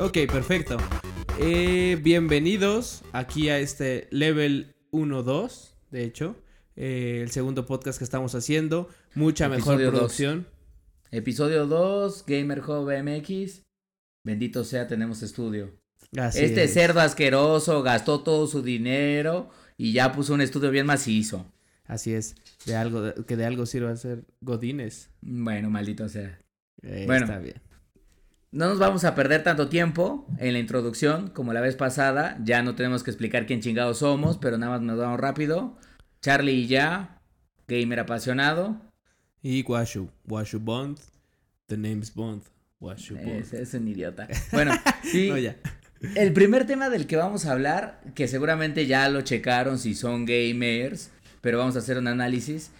[0.00, 0.78] Ok, perfecto.
[1.38, 6.36] Eh, bienvenidos aquí a este level 1-2, de hecho.
[6.74, 8.88] Eh, el segundo podcast que estamos haciendo.
[9.14, 9.90] Mucha mejor dos.
[9.90, 10.46] producción.
[11.10, 13.62] Episodio 2, Gamer Hub MX.
[14.24, 15.78] Bendito sea, tenemos estudio.
[16.16, 16.72] Así este es.
[16.72, 21.52] cerdo asqueroso gastó todo su dinero y ya puso un estudio bien macizo.
[21.84, 22.36] Así es.
[22.64, 25.10] De algo, que de algo sirva ser Godines.
[25.20, 26.40] Bueno, maldito sea.
[26.80, 27.26] Eh, Bueno.
[27.26, 27.60] Está bien.
[28.52, 32.36] No nos vamos a perder tanto tiempo en la introducción como la vez pasada.
[32.42, 35.78] Ya no tenemos que explicar quién chingados somos, pero nada más nos vamos rápido.
[36.20, 37.22] Charlie y ya,
[37.68, 38.80] gamer apasionado.
[39.40, 40.10] Y Washu.
[40.26, 40.98] Washu Bond.
[41.66, 42.42] The name's Bond.
[42.80, 43.28] Washu Bond.
[43.28, 44.26] Es, es un idiota.
[44.52, 44.72] Bueno,
[45.04, 45.28] sí.
[45.28, 45.56] No, ya.
[46.16, 50.24] El primer tema del que vamos a hablar, que seguramente ya lo checaron si son
[50.24, 52.72] gamers, pero vamos a hacer un análisis.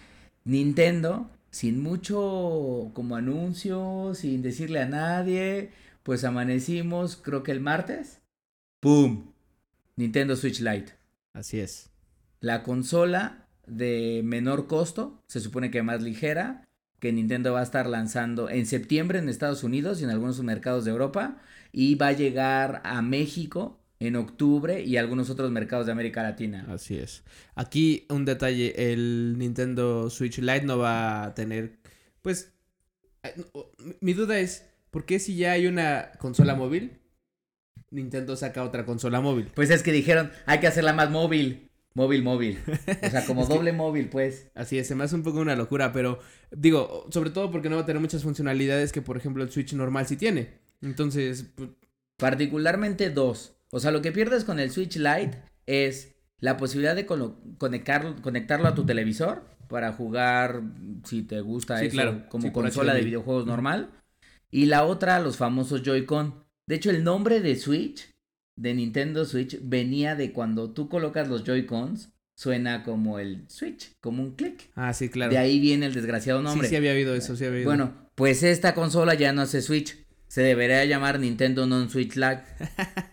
[0.43, 5.71] Nintendo, sin mucho como anuncio, sin decirle a nadie,
[6.03, 8.21] pues amanecimos, creo que el martes.
[8.79, 9.31] ¡Pum!
[9.95, 10.93] Nintendo Switch Lite.
[11.33, 11.91] Así es.
[12.39, 16.65] La consola de menor costo, se supone que más ligera,
[16.99, 20.85] que Nintendo va a estar lanzando en septiembre en Estados Unidos y en algunos mercados
[20.85, 21.37] de Europa,
[21.71, 26.65] y va a llegar a México en octubre y algunos otros mercados de América Latina.
[26.69, 27.23] Así es.
[27.55, 31.77] Aquí un detalle, el Nintendo Switch Lite no va a tener,
[32.21, 32.51] pues,
[33.23, 33.35] eh,
[34.01, 36.99] mi duda es, ¿por qué si ya hay una consola móvil,
[37.91, 39.51] Nintendo saca otra consola móvil?
[39.53, 41.69] Pues es que dijeron, hay que hacerla más móvil.
[41.93, 42.57] Móvil, móvil.
[43.05, 44.47] O sea, como que- doble móvil, pues.
[44.55, 47.75] Así es, se me hace un poco una locura, pero digo, sobre todo porque no
[47.75, 50.59] va a tener muchas funcionalidades que, por ejemplo, el Switch normal sí tiene.
[50.81, 51.69] Entonces, pues,
[52.17, 53.55] Particularmente dos.
[53.71, 58.67] O sea, lo que pierdes con el Switch Lite es la posibilidad de conectar- conectarlo
[58.67, 60.61] a tu televisor para jugar,
[61.05, 62.25] si te gusta Sí, eso, claro.
[62.29, 63.91] como Sí, consola de videojuegos normal.
[64.49, 66.43] Y la otra, los famosos Joy-Con.
[66.67, 68.09] De hecho, el nombre de Switch,
[68.57, 74.23] de Nintendo Switch, venía de cuando tú colocas los Joy-Cons, suena como el Switch, como
[74.23, 74.69] un clic.
[74.75, 75.31] ah, sí, claro.
[75.31, 76.67] De ahí viene el desgraciado sí, nombre.
[76.67, 77.69] sí había habido eso, sí había habido.
[77.69, 79.95] Bueno, pues esta consola ya no hace Switch.
[80.31, 82.43] Se debería llamar Nintendo Non-Switch Lite.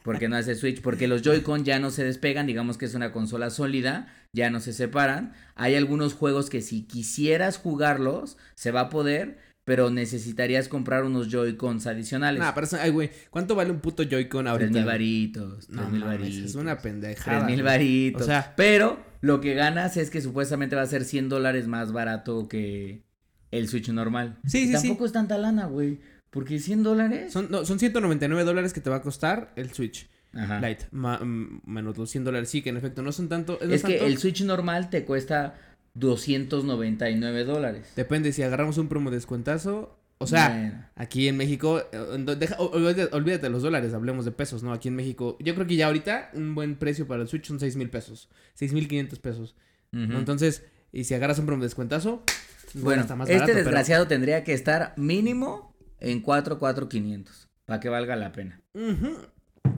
[0.05, 0.81] Porque no hace Switch.
[0.81, 2.47] Porque los Joy-Con ya no se despegan.
[2.47, 4.07] Digamos que es una consola sólida.
[4.33, 5.33] Ya no se separan.
[5.57, 9.39] Hay algunos juegos que si quisieras jugarlos, se va a poder.
[9.65, 12.39] Pero necesitarías comprar unos Joy-Cons adicionales.
[12.41, 14.71] Nah, pero eso- ay, güey, ¿cuánto vale un puto Joy-Con ahorita?
[14.71, 14.95] Tres mil güey?
[14.95, 15.67] varitos.
[15.67, 16.51] Tres No varitos.
[16.51, 17.39] es una pendejada.
[17.39, 17.75] Tres mil güey.
[17.79, 18.23] varitos.
[18.23, 21.91] O sea- pero lo que ganas es que supuestamente va a ser 100 dólares más
[21.91, 23.03] barato que
[23.51, 24.39] el Switch normal.
[24.47, 24.87] Sí, sí, sí.
[24.89, 25.99] Tampoco es tanta lana, güey.
[26.31, 27.33] Porque 100 dólares.
[27.33, 30.61] Son, no, son 199 dólares que te va a costar el Switch Ajá.
[30.61, 30.87] Lite.
[30.91, 32.49] ma- mm, menos los 100 dólares.
[32.51, 33.59] Sí, que en efecto no son tanto.
[33.65, 35.55] no Es que el Switch normal te cuesta
[35.95, 37.93] 299 dólares.
[37.97, 39.95] Depende si agarramos un promo descuentazo.
[40.21, 40.85] O sea, Bueno.
[40.97, 41.81] aquí en México.
[41.93, 44.73] eh, deja- olvídate, olvídate de los dólares, hablemos de pesos, ¿no?
[44.73, 45.37] Aquí en México.
[45.41, 48.29] Yo creo que ya ahorita un buen precio para el Switch son 6 mil pesos.
[48.55, 49.55] 6 mil 500 pesos.
[49.93, 52.23] Entonces, y si agarras un promo descuentazo.
[52.75, 55.68] bueno, está más este barato, pero- desgraciado tendría que estar mínimo
[56.01, 58.61] en 44500 para que valga la pena.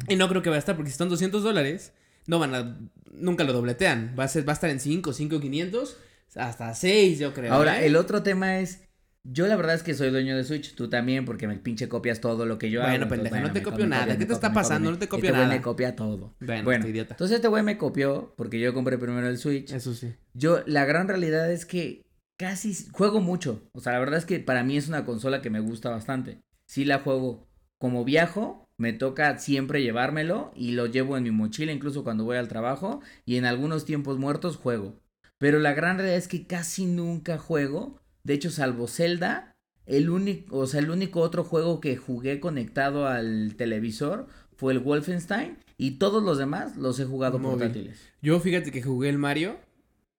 [0.08, 1.92] Y no creo que va a estar, porque si están 200 dólares,
[2.26, 2.78] no van a.
[3.12, 4.14] Nunca lo dobletean.
[4.18, 5.96] Va a, ser, va a estar en 5, 5, 500,
[6.36, 7.52] hasta 6, yo creo.
[7.52, 7.86] Ahora, ¿eh?
[7.86, 8.82] el otro tema es.
[9.22, 12.22] Yo la verdad es que soy dueño de Switch, tú también, porque me pinche copias
[12.22, 13.02] todo lo que yo Bueno, hago.
[13.02, 14.90] entonces, pendeja, no te copio me nada, ¿qué te está pasando?
[14.90, 15.54] No te copio Este güey nada.
[15.56, 16.34] me copia todo.
[16.40, 17.12] Bueno, Bueno, este idiota.
[17.14, 19.72] entonces este güey me copió porque yo compré primero el Switch.
[19.72, 20.14] Eso sí.
[20.32, 22.06] Yo, la gran realidad es que
[22.40, 23.68] casi juego mucho.
[23.72, 26.40] O sea, la verdad es que para mí es una consola que me gusta bastante.
[26.64, 27.46] Sí la juego
[27.76, 32.38] como viajo, me toca siempre llevármelo y lo llevo en mi mochila, incluso cuando voy
[32.38, 33.02] al trabajo.
[33.26, 34.98] Y en algunos tiempos muertos juego.
[35.36, 38.00] Pero la gran realidad es que casi nunca juego.
[38.24, 43.06] De hecho, salvo Zelda, el único, o sea, el único otro juego que jugué conectado
[43.06, 45.58] al televisor fue el Wolfenstein.
[45.76, 47.58] Y todos los demás los he jugado Móvil.
[47.58, 48.00] portátiles.
[48.22, 49.58] Yo fíjate que jugué el Mario.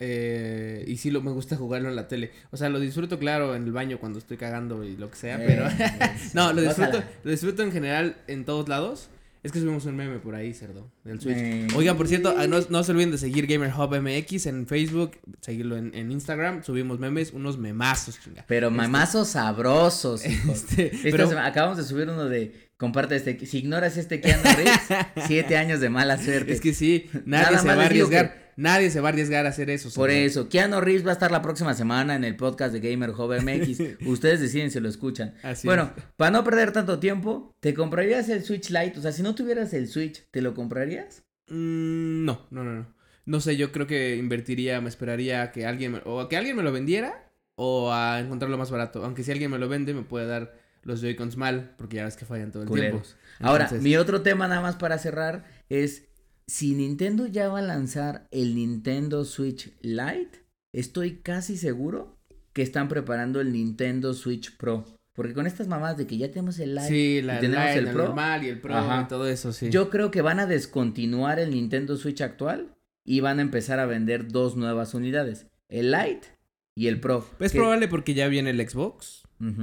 [0.04, 2.32] Eh, y sí lo, me gusta jugarlo en la tele.
[2.52, 5.38] O sea, lo disfruto, claro, en el baño cuando estoy cagando y lo que sea,
[5.42, 5.66] Eh, pero.
[5.98, 9.10] pues, no, lo disfruto, lo disfruto en general en todos lados.
[9.44, 11.36] Es que subimos un meme por ahí, cerdo, del Switch.
[11.36, 11.68] Eh.
[11.76, 15.14] Oigan, por cierto, ah, no, no se olviden de seguir Gamer Hub MX en Facebook,
[15.40, 16.64] seguirlo en, en Instagram.
[16.64, 18.46] Subimos memes, unos memazos, chinga.
[18.48, 20.52] Pero mamazos sabrosos, hijo.
[20.52, 23.44] Este, Esta pero- semana- acabamos de subir uno de comparte este.
[23.48, 24.80] Si ignoras este Keanu Reeves,
[25.28, 26.52] siete años de mala suerte.
[26.54, 28.41] Es que sí, nadie Nada se más va a arriesgar.
[28.62, 29.90] Nadie se va a arriesgar a hacer eso.
[29.96, 33.10] Por eso, Keanu Reeves va a estar la próxima semana en el podcast de Gamer
[33.10, 34.06] Hub MX.
[34.08, 35.34] Ustedes deciden si lo escuchan.
[35.42, 39.00] Así bueno, para no perder tanto tiempo, ¿te comprarías el Switch Lite?
[39.00, 41.24] O sea, si no tuvieras el Switch, ¿te lo comprarías?
[41.48, 42.94] Mm, no, no, no, no.
[43.26, 46.38] No sé, yo creo que invertiría, me esperaría a que alguien, me- o a que
[46.38, 49.04] alguien me lo vendiera, o a encontrarlo más barato.
[49.04, 50.54] Aunque si alguien me lo vende, me puede dar
[50.84, 53.16] los Joy-Cons mal, porque ya ves que fallan todo el Culeros.
[53.16, 53.20] tiempo.
[53.40, 56.04] Ahora, mi otro tema nada más para cerrar es
[56.52, 60.44] si Nintendo ya va a lanzar el Nintendo Switch Lite,
[60.74, 62.18] estoy casi seguro
[62.52, 64.84] que están preparando el Nintendo Switch Pro.
[65.14, 67.80] Porque con estas mamadas de que ya tenemos el Lite Sí, la y tenemos Lite,
[67.80, 69.04] el el Pro, normal y el Pro Ajá.
[69.04, 69.70] y todo eso, sí.
[69.70, 72.76] yo creo que van a descontinuar el Nintendo Switch actual
[73.06, 76.28] y van a empezar a vender dos nuevas unidades, el Lite
[76.76, 77.26] y el Pro.
[77.40, 79.21] Es que- probable porque ya viene el Xbox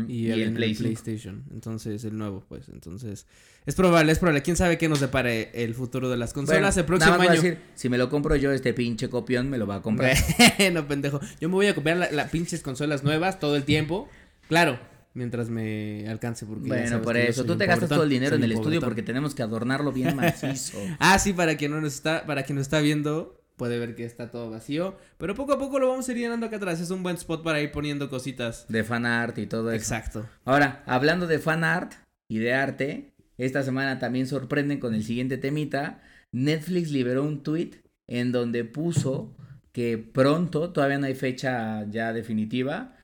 [0.09, 0.83] Y, el, el Play 5.
[0.83, 1.45] PlayStation.
[1.53, 2.69] Entonces, el nuevo, pues.
[2.69, 3.27] Entonces,
[3.67, 4.43] es probable, es probable.
[4.43, 7.19] ¿Quién sabe qué nos depare el futuro de las Bueno, consolas el nada próximo más
[7.19, 7.43] voy a año?
[7.43, 10.17] decir, si me lo compro yo, este pinche copión me lo va a comprar.
[10.73, 11.21] no, pendejo.
[11.41, 14.09] Yo me voy a copiar las la pinches consolas nuevas todo el tiempo.
[14.49, 14.79] Claro,
[15.15, 16.47] mientras me alcance.
[16.47, 19.03] Porque Bueno, por eso, tú te gastas todo el dinero soy en el estudio porque
[19.03, 20.79] tenemos que adornarlo bien macizo.
[20.99, 24.07] Ah, sí, para quien no nos está, para quien nos está viendo, puede ver que
[24.07, 24.97] está todo vacío.
[25.19, 26.81] Pero poco a poco lo vamos a ir llenando acá atrás.
[26.81, 28.67] Es un buen spot para ir poniendo cositas.
[28.69, 29.77] de fan art y todo eso.
[29.77, 30.27] Exacto.
[30.47, 31.93] Ahora, hablando de fan art
[32.31, 36.01] y de arte, esta semana también sorprenden con el siguiente temita.
[36.33, 39.35] Netflix liberó un tweet en donde puso
[39.73, 42.97] que pronto, todavía no hay fecha ya definitiva,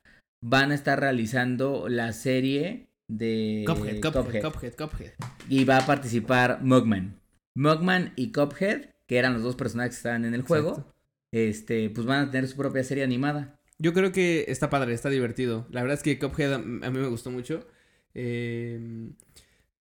[0.43, 4.43] van a estar realizando la serie de Cuphead, Cuphead, Cuphead.
[4.43, 5.11] Cuphead, Cuphead.
[5.47, 7.19] y va a participar Mugman.
[7.55, 10.95] Mugman y Cuphead, que eran los dos personajes que estaban en el juego, Exacto.
[11.31, 13.59] este, pues van a tener su propia serie animada.
[13.77, 15.67] Yo creo que está padre, está divertido.
[15.69, 17.67] La verdad es que Cuphead a, mí me gustó mucho.
[18.13, 19.09] Eh,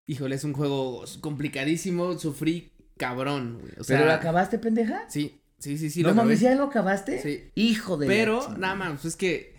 [0.05, 2.17] híjole, es un juego complicadísimo.
[2.17, 3.73] Sufrí cabrón, güey.
[3.79, 5.05] O sea, ¿Pero lo acabaste, pendeja?
[5.09, 6.03] Sí, sí, sí, sí.
[6.03, 7.21] no mames, ¿ya lo acabaste?
[7.21, 7.51] Sí.
[7.55, 9.55] Hijo de Pero, nada más, es que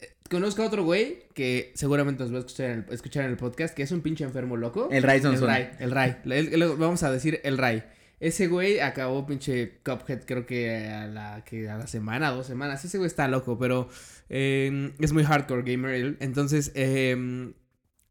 [0.00, 3.30] eh, conozco a otro güey que seguramente nos va a escuchar en el, escuchar en
[3.30, 4.88] el podcast, que es un pinche enfermo loco.
[4.90, 5.46] El Ray El Sonson.
[5.48, 6.16] Ray, el Ray.
[6.24, 7.84] El- el- vamos a decir el Ray.
[8.20, 12.84] Ese güey acabó pinche Cuphead creo que a la, que a la semana, dos semanas.
[12.84, 13.88] Ese güey está loco, pero
[14.28, 16.16] eh, es muy hardcore gamer él.
[16.20, 17.52] Entonces, eh,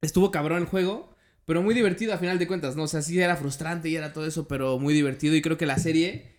[0.02, 1.14] estuvo cabrón el juego,
[1.46, 2.84] pero muy divertido a final de cuentas, ¿no?
[2.84, 5.36] O sea, sí era frustrante y era todo eso, pero muy divertido.
[5.36, 6.32] Y creo que la serie,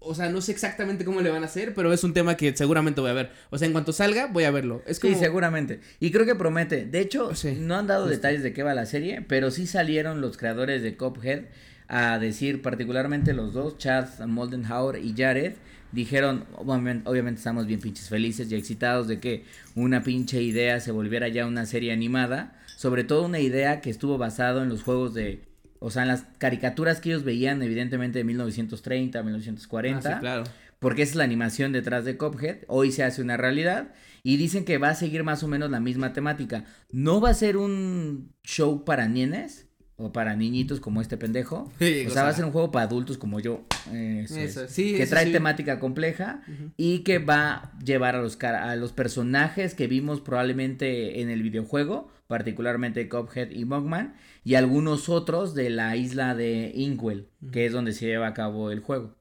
[0.00, 2.56] o sea, no sé exactamente cómo le van a hacer, pero es un tema que
[2.56, 3.30] seguramente voy a ver.
[3.50, 4.82] O sea, en cuanto salga, voy a verlo.
[4.86, 5.14] Es como...
[5.14, 5.80] Sí, seguramente.
[6.00, 6.84] Y creo que promete.
[6.86, 8.16] De hecho, Sí, no han dado justo.
[8.16, 11.44] detalles de qué va la serie, pero sí salieron los creadores de Cuphead
[11.88, 15.54] a decir, particularmente los dos, Chad Moldenhauer y Jared,
[15.92, 19.44] dijeron, obviamente, obviamente estamos bien pinches felices y excitados de que
[19.74, 24.18] una pinche idea se volviera ya una serie animada, sobre todo una idea que estuvo
[24.18, 25.44] basado en los juegos de,
[25.78, 30.44] o sea, en las caricaturas que ellos veían evidentemente de 1930, 1940 Ah, sí, claro.
[30.80, 32.64] porque esa es la animación detrás de Cuphead.
[32.66, 33.92] Hoy se hace una realidad
[34.22, 36.64] y dicen que va a seguir más o menos la misma temática.
[36.90, 39.65] No va a ser un show para nienes
[39.98, 41.72] o para niñitos como este pendejo.
[41.78, 43.64] Sí, o sea, va a ser un juego para adultos como yo.
[43.92, 44.70] Eso Eso, es.
[44.70, 45.32] sí, que eso trae sí.
[45.32, 46.42] temática compleja
[46.76, 51.42] y que va a llevar a los, a los personajes que vimos probablemente en el
[51.42, 54.14] videojuego, particularmente Cuphead y Mugman,
[54.44, 58.70] y algunos otros de la isla de Inkwell, que es donde se lleva a cabo
[58.70, 59.14] el juego.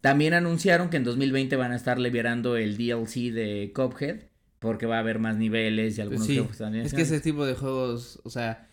[0.00, 4.22] También anunciaron que en 2020 van a estar liberando el DLC de Cuphead,
[4.58, 6.84] porque va a haber más niveles y algunos juegos también.
[6.86, 8.67] es que ese tipo de juegos, o sea,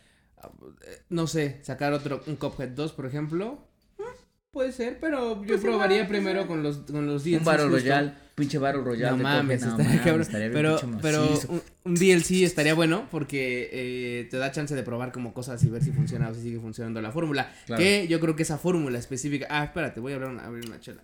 [1.10, 3.68] no sé, sacar otro, un Cuphead 2, por ejemplo,
[3.98, 4.04] mm,
[4.52, 7.32] puede ser, pero yo Pues sí, probaría va, primero pues con los, con los Un
[7.32, 7.80] DLCs Battle justo.
[7.80, 9.18] Royale, pinche Battle Royale.
[9.18, 14.38] No mames, no estaría mames, Pero, pero un, un DLC estaría bueno porque eh, te
[14.38, 17.12] da chance de probar como cosas y ver si funciona o si sigue funcionando la
[17.12, 17.54] fórmula.
[17.66, 17.82] Claro.
[17.82, 19.48] Que yo creo que esa fórmula específica.
[19.50, 21.04] Ah, espérate, voy a abrir una, abrir una chela.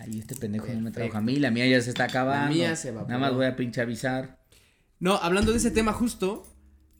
[0.00, 2.54] Ay, este pendejo no me trajo a mí, la mía ya se está acabando.
[2.54, 3.08] mía se evaporó.
[3.08, 4.38] Nada más voy a pinche avisar.
[5.00, 6.46] No, hablando de ese tema justo,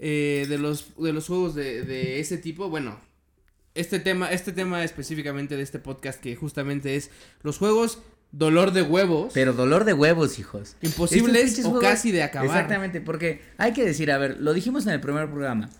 [0.04, 2.98] eh, de los de los juegos de, de ese tipo, bueno,
[3.74, 7.10] este tema, este tema específicamente de este podcast que justamente es
[7.42, 8.00] los juegos
[8.32, 10.76] dolor de huevos, Pero dolor de huevos, hijos.
[10.82, 12.48] imposibles o juegos- casi de acabar.
[12.48, 15.70] Exactamente, porque hay que decir, a ver, lo dijimos en el primer programa.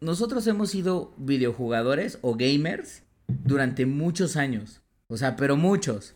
[0.00, 4.80] Nosotros hemos sido videojugadores o gamers durante muchos años.
[5.08, 6.14] O sea, pero muchos.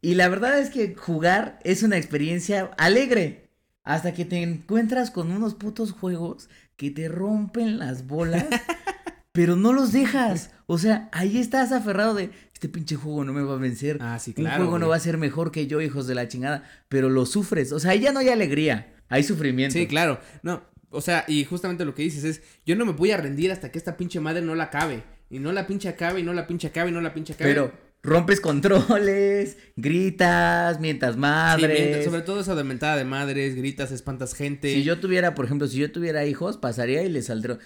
[0.00, 3.48] Y la verdad es que jugar es una experiencia alegre.
[3.84, 6.48] Hasta que te encuentras con unos putos juegos
[6.82, 8.44] que te rompen las bolas,
[9.32, 10.50] pero no los dejas.
[10.66, 13.98] O sea, ahí estás aferrado de, este pinche juego no me va a vencer.
[14.00, 14.64] Ah, sí, Un claro.
[14.64, 16.64] juego no va a ser mejor que yo, hijos de la chingada.
[16.88, 17.70] Pero lo sufres.
[17.70, 18.94] O sea, ahí ya no hay alegría.
[19.08, 19.74] Hay sufrimiento.
[19.74, 20.18] Sí, claro.
[20.42, 23.52] No, o sea, y justamente lo que dices es, yo no me voy a rendir
[23.52, 25.04] hasta que esta pinche madre no la acabe.
[25.30, 27.48] Y no la pinche acabe, y no la pinche acabe, y no la pinche acabe.
[27.48, 27.72] Pero
[28.02, 31.78] rompes controles, gritas, mientas Sí, madres.
[31.80, 34.74] mientras- sobre todo eso de mentada de madres, gritas, espantas gente.
[34.74, 37.58] Si yo tuviera, por ejemplo, si yo tuviera hijos, pasaría y les saldría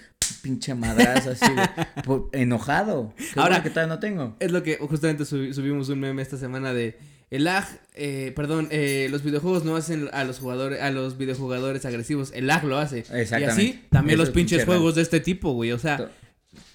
[0.43, 1.45] pinche madrazo así,
[2.05, 3.15] por- enojado.
[3.17, 4.37] Qué Ahora- bueno que todavía no tengo.
[4.41, 6.99] Es lo que justamente subi- subimos un meme esta semana de
[7.31, 7.65] el lag,
[7.95, 12.47] eh, perdón, eh, los videojuegos no hacen a los jugadores, a los videojugadores agresivos, el
[12.47, 12.99] lag lo hace.
[12.99, 13.47] Y Exactamente.
[13.53, 15.73] así también Eso los es pinches pinche juegos de este tipo, güey.
[15.73, 16.09] O sea,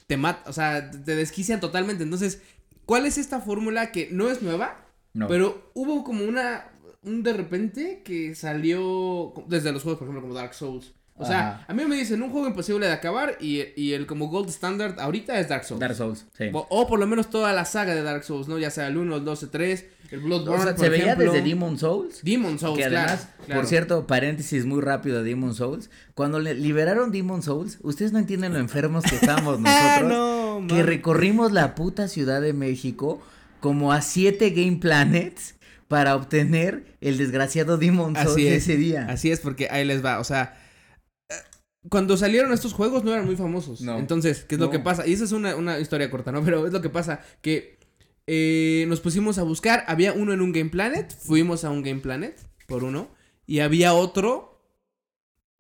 [0.08, 2.04] te mata, o sea, te desquician totalmente.
[2.04, 2.42] Entonces,
[2.92, 4.76] ¿cuál es esta fórmula que no es nueva?
[5.14, 5.30] No.
[5.30, 6.70] Pero hubo como una,
[7.04, 10.92] un de repente que salió desde los juegos, por ejemplo, como Dark Souls.
[11.22, 11.66] O sea, Ajá.
[11.68, 15.00] a mí me dicen un juego imposible de acabar y, y el como gold standard
[15.00, 15.80] ahorita es Dark Souls.
[15.80, 16.46] Dark Souls, sí.
[16.52, 18.58] O, o por lo menos toda la saga de Dark Souls, ¿no?
[18.58, 21.16] Ya sea el 1, el 2, el 3, el Bloodborne, O sea, por se veía
[21.16, 22.22] desde Demon Souls.
[22.24, 23.62] Demon Souls, que además, claro.
[23.62, 28.20] por cierto, paréntesis muy rápido de Demon Souls, cuando le liberaron Demon Souls, ustedes no
[28.20, 33.22] entienden lo enfermos que estábamos Ah, nosotros, no, que recorrimos la puta Ciudad de México
[33.60, 35.56] como a siete Game Planets
[35.88, 39.08] para obtener el desgraciado Demon Souls Así es, ese día.
[39.10, 40.58] Así es, porque ahí les va, o sea,
[41.90, 43.82] cuando salieron estos juegos no eran muy famosos.
[43.82, 43.98] No.
[43.98, 45.08] Entonces, ¿qué es lo que pasa?
[45.08, 46.42] Y esa es una, una historia corta, ¿no?
[46.46, 47.80] Pero es lo que pasa, que
[48.28, 52.02] eh, nos pusimos a buscar, había uno en un Game Planet, fuimos a un Game
[52.02, 53.10] Planet por uno,
[53.48, 54.64] y había otro,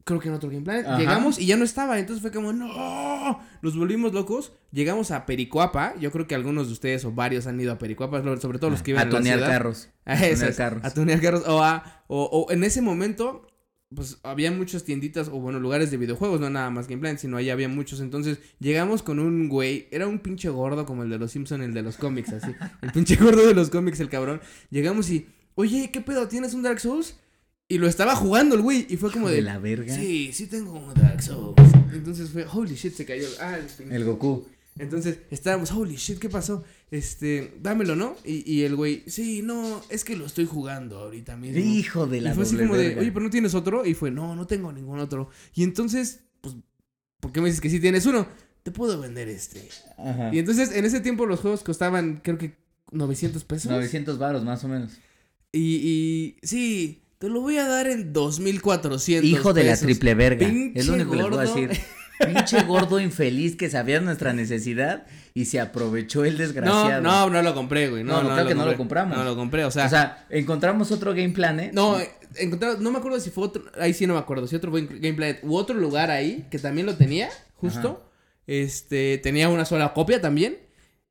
[0.03, 0.99] creo que en otro Game Planet, Ajá.
[0.99, 5.95] llegamos y ya no estaba, entonces fue como, no, nos volvimos locos, llegamos a Pericuapa,
[5.99, 8.83] yo creo que algunos de ustedes o varios han ido a Pericuapa, sobre todo los
[8.83, 9.47] que viven a la ciudad.
[9.47, 9.89] carros.
[10.05, 10.85] A, tunear carros.
[10.85, 11.43] a tunear carros.
[11.47, 13.47] A, o, o en ese momento,
[13.93, 17.37] pues había muchas tienditas o bueno, lugares de videojuegos, no nada más Game Planet, sino
[17.37, 17.99] ahí había muchos.
[17.99, 21.73] Entonces llegamos con un güey, era un pinche gordo como el de los Simpson, el
[21.73, 22.51] de los cómics, así.
[22.81, 24.41] El pinche gordo de los cómics, el cabrón.
[24.69, 26.27] Llegamos y, oye, ¿qué pedo?
[26.27, 27.15] ¿Tienes un Dark Souls?
[27.67, 28.85] Y lo estaba jugando el güey.
[28.89, 29.41] Y fue como de de.
[29.43, 29.95] la verga.
[29.95, 31.55] Sí, sí tengo un Dark Souls.
[31.93, 33.27] Entonces fue, holy shit, se cayó.
[33.39, 34.45] Ah, el El Goku.
[34.77, 36.63] entonces estábamos, holy shit, ¿qué pasó?
[36.91, 38.17] Este, dámelo, ¿no?
[38.25, 41.57] Y, y el güey, sí, no, es que lo estoy jugando ahorita mismo.
[41.57, 43.85] Hijo de la y fue así como de, oye, pero no tienes otro.
[43.85, 45.29] Y fue, no, no tengo ningún otro.
[45.55, 46.55] Y entonces, pues,
[47.21, 48.27] ¿por qué me dices que sí tienes uno?
[48.63, 49.69] Te puedo vender este.
[49.97, 50.31] Ajá.
[50.33, 52.57] Y entonces, en ese tiempo los juegos costaban, creo que
[52.91, 53.71] 900 pesos.
[53.71, 54.91] 900 varos más o menos.
[55.53, 59.29] Y, y, sí, te lo voy a dar en 2400.
[59.29, 60.45] Hijo de la triple verga.
[60.45, 61.69] Pinche es lo único que les voy a decir.
[62.19, 67.01] Pinche gordo infeliz que sabía nuestra necesidad y se aprovechó el No, desgraciado.
[67.01, 68.03] no, no lo compré, güey.
[68.03, 69.17] No, No, no, claro que no lo compramos.
[69.17, 69.85] No lo compré, o sea.
[69.85, 71.73] O sea, encontramos otro Game Planet.
[71.73, 71.97] No,
[72.35, 74.81] encontramos, no me acuerdo si fue otro, ahí sí no me acuerdo, si otro fue
[74.85, 78.07] Game Planet u otro lugar ahí que también lo tenía, justo.
[78.47, 80.57] Este, tenía una sola copia también.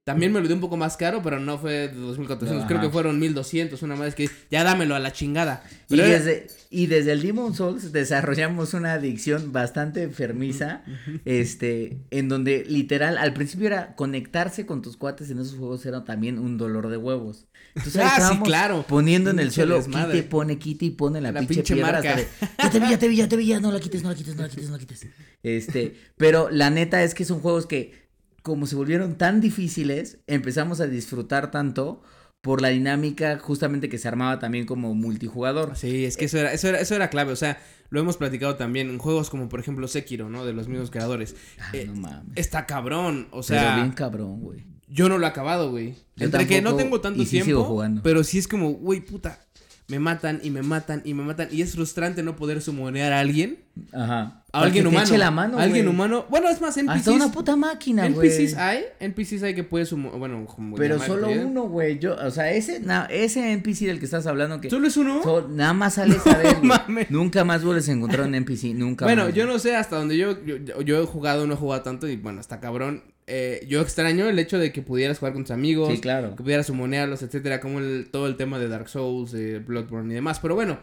[0.05, 2.81] También me lo dio un poco más caro, pero no fue de 2400, No, creo
[2.81, 5.63] que fueron 1200, una más que ya dámelo a la chingada.
[5.91, 10.83] Y era- desde, y desde el Demon Souls desarrollamos una adicción bastante enfermiza,
[11.27, 16.03] este, en donde literal al principio era conectarse con tus cuates en esos juegos era
[16.05, 17.47] también un dolor de huevos.
[17.75, 18.85] Entonces Ah, sí, claro.
[18.89, 22.17] poniendo en el suelo, quite, pone, quite y pone la, La pinche, pinche piedra hasta
[22.17, 22.27] de,
[22.59, 24.15] ya te vi, ya te vi, ya te vi, ya no la quites, no la
[24.15, 25.07] quites, no la quites, no la quites.
[25.43, 28.00] Este, pero la neta es que son juegos que
[28.43, 32.03] como se volvieron tan difíciles, empezamos a disfrutar tanto
[32.41, 35.77] por la dinámica justamente que se armaba también como multijugador.
[35.77, 37.59] Sí, es que eso era, eso era, eso era clave, o sea,
[37.91, 40.47] lo hemos platicado también en juegos como por ejemplo Sekiro, ¿no?
[40.47, 41.37] De los mismos creadores.
[41.73, 42.33] Ay, Eh, no mames.
[42.37, 44.65] Está cabrón, o Pero sea, bien cabrón, güey.
[44.89, 45.95] Yo no lo he acabado, güey.
[46.19, 47.47] Entre que no tengo tanto y sí tiempo.
[47.47, 48.03] sigo jugando.
[48.03, 49.39] Pero sí es como, güey, puta.
[49.87, 51.49] Me matan y me matan y me matan.
[51.51, 53.59] Y es frustrante no poder sumonear a alguien.
[53.93, 54.40] Ajá.
[54.53, 55.07] A alguien humano.
[55.07, 56.27] eche la mano, alguien humano.
[56.29, 56.97] Bueno, es más, NPCs.
[56.99, 58.29] Hasta una puta máquina, güey.
[58.29, 58.85] NPCs hay.
[58.99, 61.39] NPCs hay que puedes Bueno, como Pero solo ¿sí?
[61.39, 61.99] uno, güey.
[61.99, 65.23] Yo, o sea, ese, na- ese NPC del que estás hablando que ¿Solo es uno?
[65.23, 66.63] so- nada más sales a ver, güey.
[66.67, 67.11] mames.
[67.11, 69.35] Nunca más vuelves a encontrar un NPC, nunca Bueno, más.
[69.35, 72.09] yo no sé hasta donde yo, yo, yo- yo he jugado, no he jugado tanto.
[72.09, 73.05] Y bueno, está cabrón.
[73.33, 75.89] Eh, yo extraño el hecho de que pudieras jugar con tus amigos.
[75.95, 76.35] Sí, claro.
[76.35, 80.15] que pudieras sumonearlos, etcétera, como el, todo el tema de Dark Souls, eh, Bloodborne y
[80.17, 80.41] demás.
[80.41, 80.79] Pero bueno,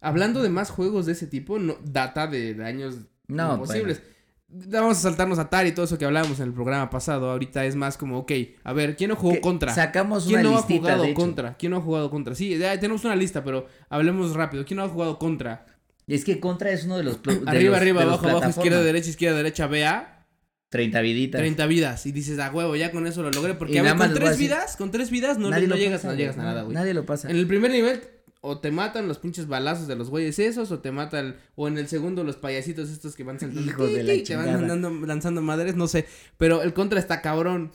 [0.00, 2.96] hablando de más juegos de ese tipo, no, data de, de años
[3.28, 4.02] No, imposibles.
[4.52, 7.30] Vamos a saltarnos a Atari y todo eso que hablábamos en el programa pasado.
[7.30, 8.32] Ahorita es más como, ok,
[8.64, 9.72] a ver, ¿quién no jugó Que contra?
[9.72, 11.54] Sacamos ¿Quién una no ha jugado contra?
[11.56, 12.34] ¿Quién no ha jugado contra?
[12.34, 14.64] Sí, ya tenemos una lista, pero hablemos rápido.
[14.64, 15.66] ¿Quién no ha jugado contra?
[16.08, 17.22] Y es que Contra es uno de los...
[17.22, 20.26] de arriba, los- arriba, de abajo, abajo, izquierda, derecha, izquierda, derecha, BA.
[20.70, 21.38] 30 viditas.
[21.40, 22.06] 30 vidas.
[22.06, 23.54] Y dices, a huevo, ya con eso lo logré.
[23.54, 26.38] Porque a ver, con tres vidas, con tres vidas no, no llegas, pasa, no llegas
[26.38, 26.74] a nada, güey.
[26.74, 27.30] Nadie lo pasa.
[27.30, 28.00] En el primer nivel,
[28.42, 31.76] o te matan los pinches balazos de los güeyes esos, o te matan, o en
[31.78, 33.70] el segundo los payasitos estos que van saltando.
[33.70, 36.06] Hijos de la te van lanzando madres, no sé.
[36.38, 37.70] Pero el contra está cabrón.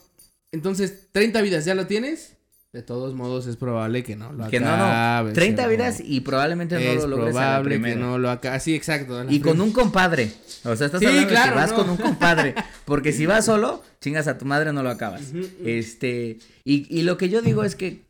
[0.51, 2.37] Entonces, 30 vidas, ¿ya lo tienes?
[2.71, 4.83] De todos modos, es probable que no lo Que no, no.
[4.83, 5.69] acabes, 30 ¿no?
[5.69, 8.01] vidas y probablemente no Es lo logres a la probable que primera.
[8.01, 8.63] no lo acabes.
[8.63, 9.23] Sí, exacto.
[9.29, 10.29] Y con un compadre.
[10.65, 12.53] O sea, estás Sí, hablando de que vas con un compadre.
[12.83, 15.31] Porque si vas solo, chingas a tu madre, no lo acabas.
[15.63, 18.03] Este, y, y lo que yo digo es que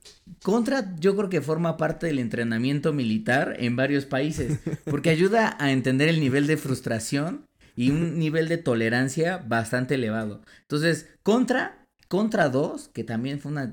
[0.44, 4.60] Contra yo creo que forma parte del entrenamiento militar en varios países.
[4.86, 10.42] Porque ayuda a entender el nivel de frustración y un nivel de tolerancia bastante elevado.
[10.62, 13.72] Entonces, Contra Contra 2, que también fue una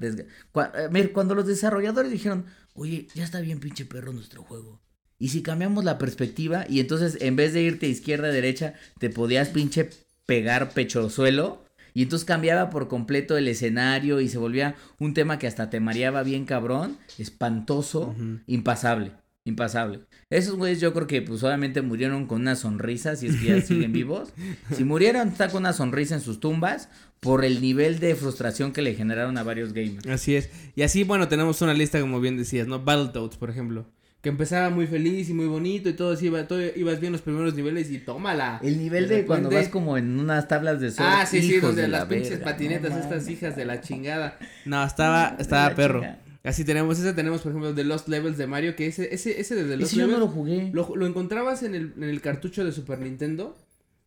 [0.91, 4.81] mira, Cuando los desarrolladores dijeron, oye, ya está bien pinche perro nuestro juego.
[5.19, 9.11] Y si cambiamos la perspectiva y entonces en vez de irte izquierda a derecha, te
[9.11, 9.91] podías pinche
[10.27, 11.65] pegar pecho suelo.
[11.95, 15.81] Y entonces cambiaba por completo el escenario y se volvía un tema que hasta te
[15.81, 18.15] mareaba bien cabrón, espantoso,
[18.47, 19.13] impasable,
[19.45, 20.01] impasable.
[20.31, 23.61] Esos güeyes yo creo que pues obviamente murieron con una sonrisa, si es que ya
[23.61, 24.33] siguen vivos.
[24.77, 26.89] Si murieron está con una sonrisa en sus tumbas
[27.21, 30.07] por el nivel de frustración que le generaron a varios gamers.
[30.07, 30.51] Así es.
[30.75, 32.83] Y así, bueno, tenemos una lista, como bien decías, ¿no?
[32.83, 33.87] Battletoads, por ejemplo.
[34.23, 37.23] Que empezaba muy feliz y muy bonito y todo así, iba, todo, ibas bien los
[37.23, 38.61] primeros niveles y tómala.
[38.63, 41.01] El nivel de, cuando repente- vas como en unas tablas de surf.
[41.07, 43.81] Ah, sí, sí, donde de las la pinches verga, patinetas, no estas hijas de la
[43.81, 44.39] chingada.
[44.65, 46.01] No, estaba, de estaba perro.
[46.01, 46.21] chingada.
[46.45, 49.55] Así tenemos, ese tenemos, por ejemplo, The Lost Levels de Mario, que ese, ese, ese
[49.57, 50.71] de The Lost Ese yo no Levels lo jugué.
[50.73, 53.57] lo, lo encontrabas en el, en el cartucho de Super Nintendo,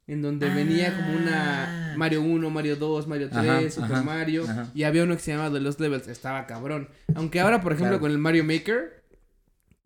[0.07, 1.97] en donde venía como una Ah.
[1.97, 4.69] Mario 1, Mario 2, Mario 3, Ajá, Super ajá, Mario, ajá.
[4.73, 6.87] y había uno que se llamaba The Lost Levels, estaba cabrón.
[7.15, 8.01] Aunque ahora, por ejemplo, Claro.
[8.01, 9.03] con el Mario Maker,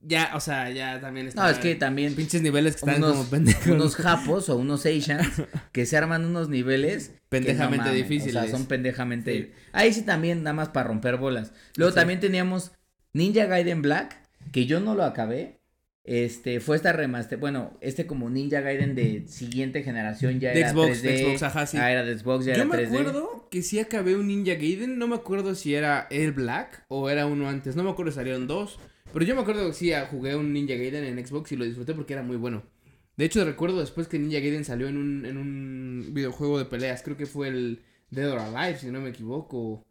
[0.01, 1.43] ya, o sea, ya también está.
[1.43, 3.67] No, es que también Pinches niveles que están unos, como pendejos.
[3.67, 5.27] unos japos o unos Asians
[5.71, 8.35] que se arman unos niveles Pendejamente no difíciles.
[8.35, 9.33] O sea, son pendejamente.
[9.33, 9.51] Sí.
[9.73, 11.51] Ahí sí también nada más para romper bolas.
[11.75, 11.95] Luego Sí.
[11.95, 12.71] también teníamos
[13.13, 14.15] Ninja Gaiden Black,
[14.51, 15.59] que yo no lo acabé.
[16.05, 20.71] Este, fue esta remaster, bueno, este como Ninja Gaiden de siguiente generación ya De era
[20.71, 21.01] Xbox, 3D.
[21.03, 21.77] de Xbox, ajá, sí.
[21.77, 22.87] Ah, era de Xbox, ya Yo era me 3D.
[22.87, 27.09] acuerdo que sí acabé un Ninja Gaiden, no me acuerdo si era el Black o
[27.11, 28.79] era uno antes, no me acuerdo si salieron dos,
[29.13, 31.65] pero yo me acuerdo que sí ah, jugué un Ninja Gaiden en Xbox y lo
[31.65, 32.63] disfruté porque era muy bueno.
[33.17, 37.01] De hecho, recuerdo después que Ninja Gaiden salió en un, en un videojuego de peleas,
[37.03, 39.85] creo que fue el Dead or Alive, si no me equivoco,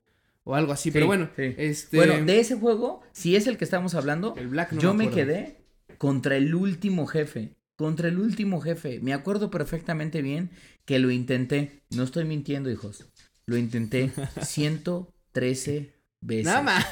[0.44, 1.54] o algo así, Sí, pero bueno, sí.
[1.58, 1.96] este...
[1.98, 5.04] Bueno, de ese juego, si es el que estamos hablando, el Black no yo me,
[5.04, 5.26] acuerdo.
[5.26, 5.56] quedé
[5.98, 7.50] contra el último jefe.
[7.76, 8.98] Contra el último jefe.
[9.00, 10.50] Me acuerdo perfectamente bien
[10.86, 11.82] que lo intenté.
[11.90, 13.06] No estoy mintiendo, hijos.
[13.44, 14.10] Lo intenté
[14.42, 16.46] 113 veces.
[16.46, 16.86] Nada más.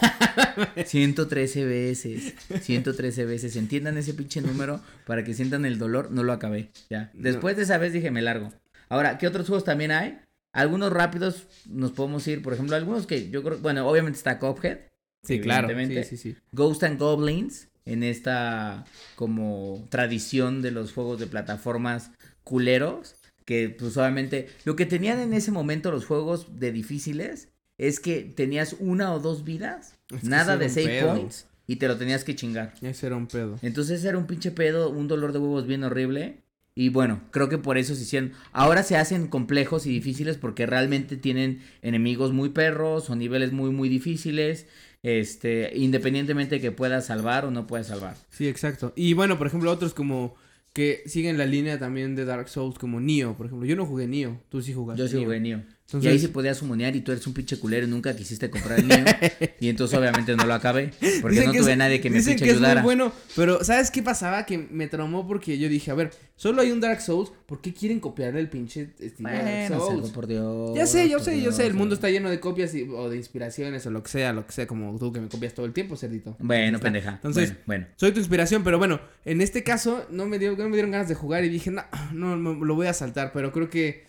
[0.87, 2.35] 113 veces.
[2.61, 3.57] 113 veces.
[3.57, 6.11] Entiendan ese pinche número para que sientan el dolor.
[6.11, 6.71] No lo acabé.
[6.91, 7.11] Ya.
[7.15, 7.23] No.
[7.23, 8.53] Después de esa vez dije, me largo.
[8.89, 10.19] Ahora, ¿qué otros juegos también hay?
[10.53, 12.43] Algunos rápidos nos podemos ir.
[12.43, 13.59] Por ejemplo, algunos que yo creo.
[13.59, 14.79] Bueno, obviamente está Cuphead.
[15.23, 15.69] Sí, claro.
[15.69, 16.37] Sí, sí, sí.
[16.53, 18.85] Ghost and Goblins en esta
[19.15, 22.11] como tradición de los juegos de plataformas
[22.45, 28.01] culeros que pues obviamente lo que tenían en ese momento los juegos de difíciles es
[28.01, 31.15] que tenías una o dos vidas, Es que nada de save pedo.
[31.15, 32.75] points y te lo tenías que chingar.
[32.81, 33.59] Ese era un pedo.
[33.63, 36.43] Entonces era un pinche pedo, un dolor de huevos bien horrible.
[36.79, 38.33] Y bueno, creo que por eso se hicieron.
[38.53, 43.71] Ahora se hacen complejos y difíciles porque realmente tienen enemigos muy perros o niveles muy,
[43.71, 44.67] muy difíciles.
[45.03, 48.17] Este, independientemente de que puedas salvar o no puedas salvar.
[48.31, 48.93] Sí, exacto.
[48.95, 50.35] Y bueno, por ejemplo, otros como
[50.73, 53.67] que siguen la línea también de Dark Souls, como Nioh, por ejemplo.
[53.67, 55.03] Yo no jugué Nioh, tú sí jugaste.
[55.03, 55.63] Yo sí jugué Nioh.
[55.87, 58.51] Entonces, Y ahí sí podías sumonear y tú eres un pinche culero y nunca quisiste
[58.51, 59.05] comprar el Nioh.
[59.61, 60.91] y entonces obviamente no lo acabé.
[61.23, 62.81] Porque dicen no tuve es- nadie que me dicen pinche que ayudara.
[62.81, 64.45] es muy bueno, pero ¿sabes qué pasaba?
[64.47, 67.73] Que me traumó porque yo dije, a ver, solo hay un Dark Souls, ¿por qué
[67.73, 69.95] quieren copiar el pinche estilo Dark Bueno, Souls?
[70.01, 70.77] Sergio, por Dios.
[70.77, 72.09] Ya sé, yo sé, yo Dios, sé, el mundo Sergio.
[72.09, 74.67] está lleno de copias y- o de inspiraciones o lo que sea, lo que sea,
[74.67, 76.37] como tú que me copias todo el tiempo, cerdito.
[76.41, 77.11] Bueno, pendeja.
[77.13, 77.87] Entonces, bueno, bueno.
[77.95, 81.09] soy tu inspiración, pero bueno, en este caso no me, dio, no me dieron ganas
[81.09, 84.05] de jugar y dije, no, no, no, lo voy a saltar, pero creo que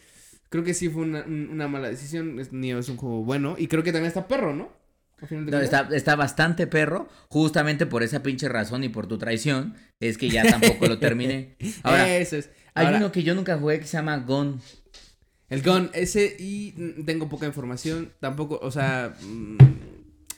[0.50, 2.40] creo que sí fue una, un- una mala decisión.
[2.40, 4.70] Es, Nioh es un juego bueno y creo que también está perro, ¿no?
[5.32, 10.16] No, está, está bastante perro, justamente por esa pinche razón y por tu traición, es
[10.16, 11.56] que ya tampoco lo terminé.
[11.84, 12.52] Ahora, Eso es.
[12.76, 14.58] hay uno que yo nunca jugué que se llama Gone.
[15.50, 16.72] El Gun, ese y
[17.06, 19.58] tengo poca información, tampoco, o sea, mm,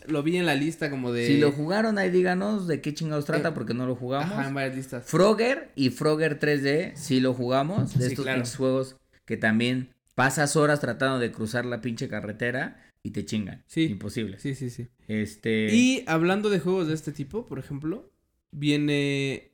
[0.07, 1.27] lo vi en la lista como de...
[1.27, 4.31] Si lo jugaron ahí, díganos de qué chingados trata, Eh, porque no lo jugamos.
[4.31, 5.03] Ajá, en varias listas.
[5.05, 8.43] Frogger y Frogger 3D, sí lo jugamos, de Sí, estos claro.
[8.57, 8.95] juegos
[9.25, 9.89] que también
[10.19, 13.63] pasas horas tratando de cruzar la pinche carretera y te chingan.
[13.67, 13.85] Sí.
[13.85, 14.37] Imposible.
[14.37, 14.87] Sí, sí, sí.
[15.07, 15.73] Este.
[15.73, 18.11] Y hablando de juegos de este tipo, por ejemplo,
[18.51, 19.51] viene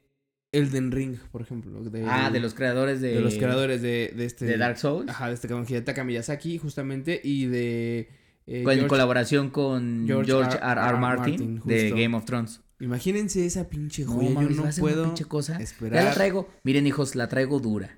[0.51, 1.83] Elden Ring, por ejemplo.
[1.83, 3.13] de- Ah, de los creadores de.
[3.13, 4.45] de los creadores de, de este...
[4.45, 5.09] de Dark Souls.
[5.09, 8.09] Ajá, de este Hidetaka Miyazaki, justamente, y de...
[8.47, 10.63] eh, con- en George- colaboración con George George, R.
[10.63, 10.97] R.
[10.97, 11.89] Martin, Martin, de.
[11.91, 12.61] Game of Thrones.
[12.79, 15.57] Imagínense esa pinche No, joya, mames, yo no una puedo pinche cosa.
[15.57, 16.03] esperar.
[16.03, 16.49] Ya la traigo.
[16.63, 17.97] Miren, hijos, la traigo dura.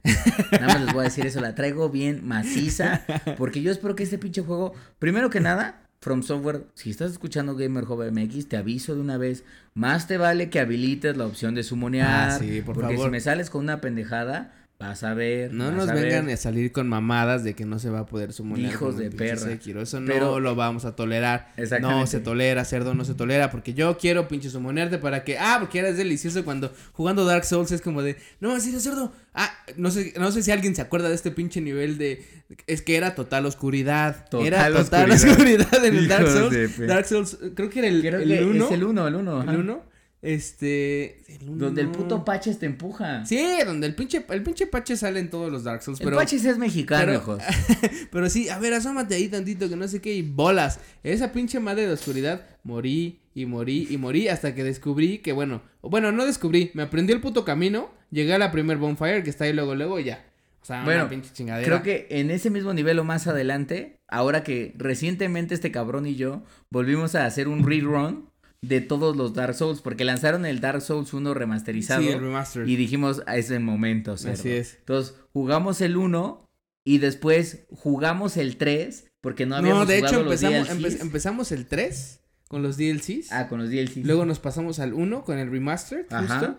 [0.52, 1.42] Nada más les voy a decir eso.
[1.42, 3.04] La traigo bien maciza.
[3.38, 4.74] Porque yo espero que este pinche juego.
[5.00, 9.44] Primero que nada, From Software, si estás escuchando Gamer MX, te aviso de una vez.
[9.74, 12.30] Más te vale que habilites la opción de sumonear.
[12.30, 13.08] Ah, sí, por porque favor.
[13.08, 15.52] si me sales con una pendejada, Vas a ver.
[15.54, 18.72] No nos vengan a salir con mamadas de que no se va a poder sumonear.
[18.72, 19.40] Hijos de perra.
[19.40, 19.82] Sekiro.
[19.82, 21.52] Eso no lo vamos a tolerar.
[21.82, 23.50] No se tolera, cerdo, no se tolera.
[23.50, 25.40] Porque yo quiero pinche sumonearte para que.
[25.40, 28.18] Ah, porque eres delicioso cuando jugando Dark Souls es como de.
[28.40, 29.12] No, así de cerdo.
[29.34, 32.24] Ah, no sé, no sé si alguien se acuerda de este pinche nivel de.
[32.68, 34.28] Es que era total oscuridad.
[34.32, 36.88] Era total oscuridad, oscuridad en el Dark Souls.
[36.88, 38.18] Dark Souls, creo que era el 1.
[38.18, 39.42] El es el 1, el 1.
[39.42, 39.97] El 1.
[40.22, 41.22] Este.
[41.34, 41.58] el.
[41.58, 43.26] Donde el puto Paches te empuja.
[43.26, 46.00] Sí, donde el pinche, el pinche Pache sale en todos los Dark Souls.
[46.00, 47.38] el Pero, Paches es mexicano, pero-
[48.12, 50.80] pero sí, a ver, asómate ahí tantito, que no sé qué, y bolas.
[51.04, 55.62] Esa pinche madre de oscuridad, morí y morí y morí hasta que descubrí que, bueno,
[55.82, 59.46] bueno, no descubrí, me aprendí el puto camino, llegué a la primer bonfire que está
[59.46, 60.26] ahí luego, luego y ya.
[60.62, 61.66] O sea, Bueno, una pinche chingadera.
[61.66, 66.16] Creo que en ese mismo nivel o más adelante, ahora que recientemente este cabrón y
[66.16, 68.30] yo volvimos a hacer un rerun
[68.62, 72.67] de todos los Dark Souls, porque lanzaron el Dark Souls 1 remasterizado Sí, el remaster.
[72.67, 74.34] y dijimos a ese momento, cerdo".
[74.34, 74.76] Así es.
[74.80, 76.50] Entonces, jugamos el 1
[76.84, 81.02] y después jugamos el 3 porque no habíamos No, de hecho, jugado los empezamos, empe-
[81.02, 83.32] empezamos el 3 con los DLCs.
[83.32, 84.06] Ah, con los DLCs.
[84.06, 86.58] Luego nos pasamos al 1 con el remaster, Ajá.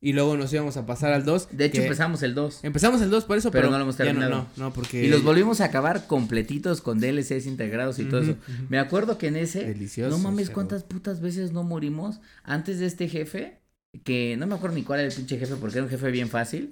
[0.00, 1.48] Y luego nos íbamos a pasar al 2.
[1.50, 2.60] de hecho, empezamos el 2.
[2.62, 4.46] Empezamos el 2 por eso, Pero pero, no lo hemos ya no, terminado.
[4.56, 5.04] no, no, porque...
[5.04, 8.36] Y los volvimos a acabar completitos con DLCs integrados y todo eso.
[8.68, 9.64] Me acuerdo que en ese.
[9.64, 13.58] Delicioso, no mames, cuántas putas veces no morimos antes de este jefe.
[14.04, 16.28] Que no me acuerdo ni cuál era el pinche jefe porque era un jefe bien
[16.28, 16.70] fácil.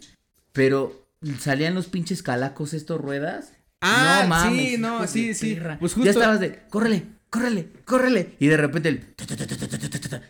[0.53, 1.09] Pero
[1.41, 3.55] salían los pinches calacos estos ruedas.
[3.81, 4.69] Ah, no mames.
[4.71, 5.59] sí, no, sí, sí.
[5.81, 8.37] Pues Ya justo- estabas de, córrele, córrele, córrele.
[8.39, 9.05] Y de repente el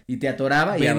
[0.07, 0.94] y te atoraba y ya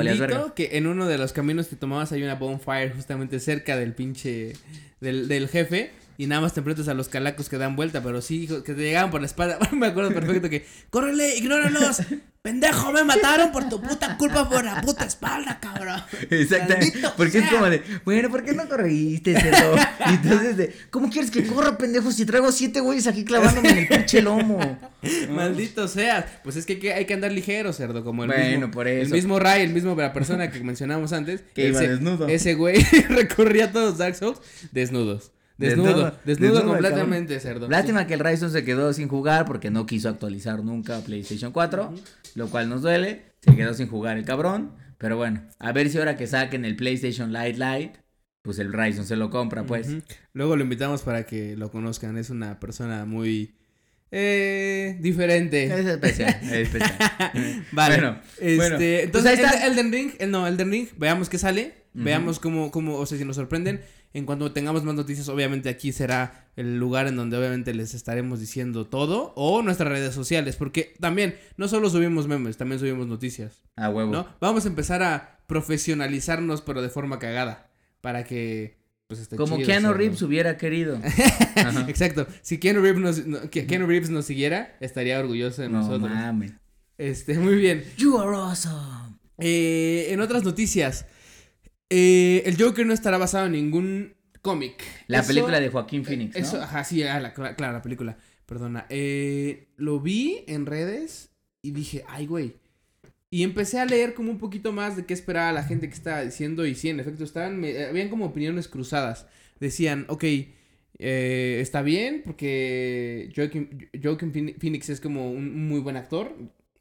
[0.54, 4.54] que en uno de los caminos que tomabas hay una bonfire justamente cerca del pinche
[5.00, 8.22] del, del jefe y nada más te enfrentas a los calacos que dan vuelta, pero
[8.22, 9.60] sí, hijo, que te llegaban por la espalda.
[9.72, 12.02] me acuerdo perfecto que, córrele, ignóralos,
[12.42, 16.02] pendejo, me mataron por tu puta culpa por la puta espalda, cabrón.
[16.32, 17.00] Exactamente.
[17.16, 19.76] Porque es como de, bueno, ¿por qué no corriste, cerdo?
[20.10, 23.78] Y entonces de, ¿cómo quieres que corra, pendejo, si traigo siete güeyes aquí clavándome en
[23.78, 24.80] el pinche lomo?
[25.30, 26.26] Maldito seas.
[26.44, 28.72] Pues es que hay que, andar ligero, cerdo, como el Bueno, mismo.
[28.72, 29.14] por El eso.
[29.14, 31.44] mismo Ray, el mismo la persona que mencionamos antes.
[31.54, 32.28] Que iba desnudo.
[32.28, 32.78] Ese güey
[33.10, 34.40] recorría todos Dark Souls
[34.72, 35.32] desnudos.
[35.58, 37.68] Desnudo, Desnudo, desnudo, desnudo, completamente, cerdo.
[37.70, 41.94] Lástima que el Ryzen se quedó sin jugar porque no quiso actualizar nunca PlayStation 4,
[42.36, 43.34] lo cual nos duele.
[43.42, 44.72] Se quedó sin jugar el cabrón.
[45.00, 47.94] Pero bueno, a ver si ahora que saquen el PlayStation Lite Lite,
[48.42, 49.90] pues el Ryzen se lo compra, pues.
[50.34, 52.18] Luego lo invitamos para que lo conozcan.
[52.18, 53.56] Es una persona muy
[54.12, 55.66] eh, diferente.
[55.66, 56.98] Es especial, es especial.
[57.72, 57.96] Vale.
[57.96, 59.66] Bueno, este, bueno, pues entonces ahí está.
[59.66, 63.18] el- Elden Ring, el, no, Elden Ring, veamos qué sale, veamos cómo, cómo, o sea,
[63.18, 63.82] si nos sorprenden.
[64.18, 68.40] En cuanto tengamos más noticias, obviamente aquí será el lugar en donde obviamente les estaremos
[68.40, 73.62] diciendo todo o nuestras redes sociales, porque también no solo subimos memes, también subimos noticias,
[73.76, 74.12] A huevo.
[74.12, 74.28] ¿no?
[74.42, 77.70] Vamos a empezar a profesionalizarnos, pero de forma cagada,
[78.02, 78.78] para que
[79.08, 79.94] pues Como chido, Keanu.
[79.94, 81.00] Reeves hubiera querido.
[81.88, 82.26] Exacto.
[82.42, 86.10] Si Keanu Reeves nos, no- que Keanu Reeves nos siguiera, estaría orgulloso de No nosotros.
[86.10, 86.54] mames.
[86.98, 87.86] Este, muy bien.
[87.98, 89.16] You are awesome.
[89.38, 91.06] Eh, en otras noticias,
[91.90, 94.84] eh, el Joker no estará basado en ningún cómic.
[95.08, 96.42] La Eso- película de Joaquín Phoenix, ¿no?
[96.42, 98.18] Eso, ajá, sí, ah, la- cla- claro, la película.
[98.46, 98.86] Perdona.
[98.90, 101.30] Eh, lo vi en redes
[101.62, 102.54] y dije, ay, güey.
[103.30, 106.22] Y empecé a leer como un poquito más de qué esperaba la gente que estaba
[106.22, 106.66] diciendo.
[106.66, 109.28] Y sí, en efecto, estaban, me- habían como opiniones cruzadas.
[109.60, 110.24] Decían, ok,
[111.00, 116.34] eh, está bien, porque Joaquin, Joaquin Phoen- Phoenix es como un muy buen actor.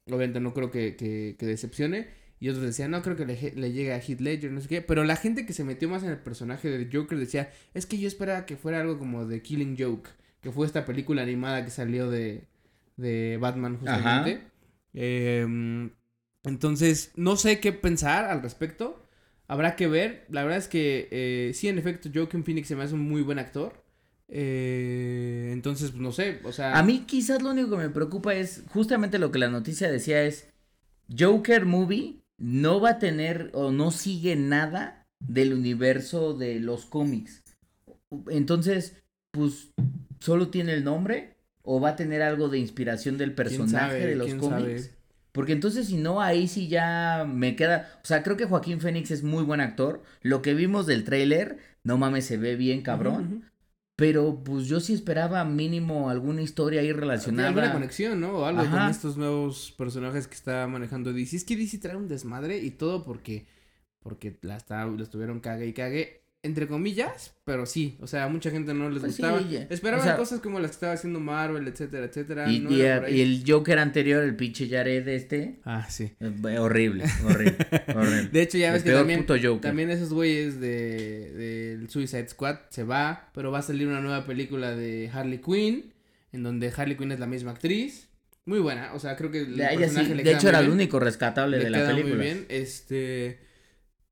[0.06, 2.06] Obviamente no creo que, que, que decepcione.
[2.38, 4.82] Y otros decían, no creo que le, le llegue a Heath Ledger, no sé qué.
[4.82, 7.98] Pero la gente que se metió más en el personaje de Joker decía, es que
[7.98, 10.10] yo esperaba que fuera algo como de Killing Joke.
[10.42, 12.44] Que fue esta película animada que salió de,
[12.96, 14.42] de Batman justamente.
[14.92, 15.90] Em,
[16.44, 19.02] entonces, no sé qué pensar al respecto.
[19.48, 20.26] Habrá que ver.
[20.28, 23.22] La verdad es que eh, sí, en efecto, Joaquin Phoenix se me hace un muy
[23.22, 23.82] buen actor.
[24.28, 26.76] Eh, entonces, pues, no sé, o sea...
[26.76, 30.22] A mí quizás lo único que me preocupa es justamente lo que la noticia decía
[30.24, 30.48] es
[31.16, 37.42] Joker Movie no va a tener o no sigue nada del universo de los cómics.
[38.28, 38.96] Entonces,
[39.30, 39.72] pues
[40.20, 44.06] solo tiene el nombre o va a tener algo de inspiración del ¿quién personaje sabe?
[44.06, 44.82] de los ¿Quién cómics.
[44.82, 44.96] sabe?
[45.32, 47.90] Porque entonces si no, ahí sí ya me queda...
[48.02, 50.02] O sea, creo que Joaquín Phoenix es muy buen actor.
[50.22, 53.44] Lo que vimos del tráiler, no mames, se ve bien cabrón.
[53.96, 57.48] Pero pues yo sí esperaba mínimo alguna historia ahí relacionada.
[57.48, 58.32] alguna conexión, ¿no?
[58.32, 61.36] O algo con estos nuevos personajes que está manejando DC.
[61.36, 63.46] Es que DC trae un desmadre y todo porque
[64.00, 66.25] porque la, está, la estuvieron cague y cague.
[66.46, 69.42] Entre comillas, pero sí, o sea, a mucha gente no les Pues sí, gustaba.
[69.48, 69.66] ya.
[69.68, 72.50] Esperaban O sea- cosas como las que estaba haciendo Marvel, etcétera, etcétera.
[72.50, 76.12] Y, no el Joker anterior, el pinche Jared este, Ah, sí.
[76.20, 77.56] eh, horrible, horrible,
[77.94, 78.28] horrible.
[78.32, 79.60] De hecho, ya El ves que también, puto Joker.
[79.60, 84.24] también esos güeyes de del Suicide Squad se va, pero va a salir una nueva
[84.24, 85.92] película de Harley Quinn,
[86.32, 88.08] en donde Harley Quinn es la misma actriz.
[88.44, 90.42] Muy buena, o sea, creo que el De, ella sí, personaje le de queda hecho
[90.46, 92.14] muy era el bien, único rescatable le de la película.
[92.14, 93.40] muy bien, este...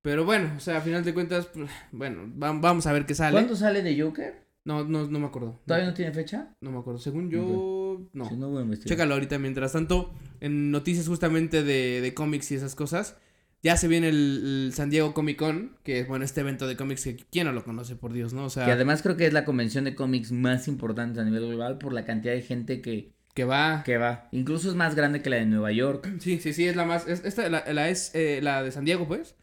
[0.05, 3.15] Pero bueno, o sea, a final de cuentas, pues, bueno, va- vamos a ver qué
[3.15, 3.33] sale.
[3.33, 4.45] ¿Cuándo sale de Joker?
[4.67, 5.63] No, no, no me acuerdo.
[5.67, 6.55] ¿Todavía no tiene fecha?
[6.61, 7.01] No me acuerdo.
[7.01, 8.29] Según yo, no.
[8.29, 8.71] Si no.
[8.85, 9.39] Chécalo ahorita.
[9.39, 13.17] Mientras tanto, en noticias justamente de, de cómics y esas cosas,
[13.63, 16.77] ya se viene el, el San Diego Comic Con, que es, bueno, este evento de
[16.77, 18.45] cómics que quién no lo conoce, por Dios, ¿no?
[18.45, 21.47] O sea, Que además creo que es la convención de cómics más importante a nivel
[21.49, 23.83] global por la cantidad de gente que, que va...
[23.85, 24.29] que va.
[24.33, 26.11] Incluso es más grande que la de Nueva York.
[26.21, 27.07] Sí, sí, sí, es la más...
[27.09, 29.35] es- esta, la, la es eh, la de San Diego, pues.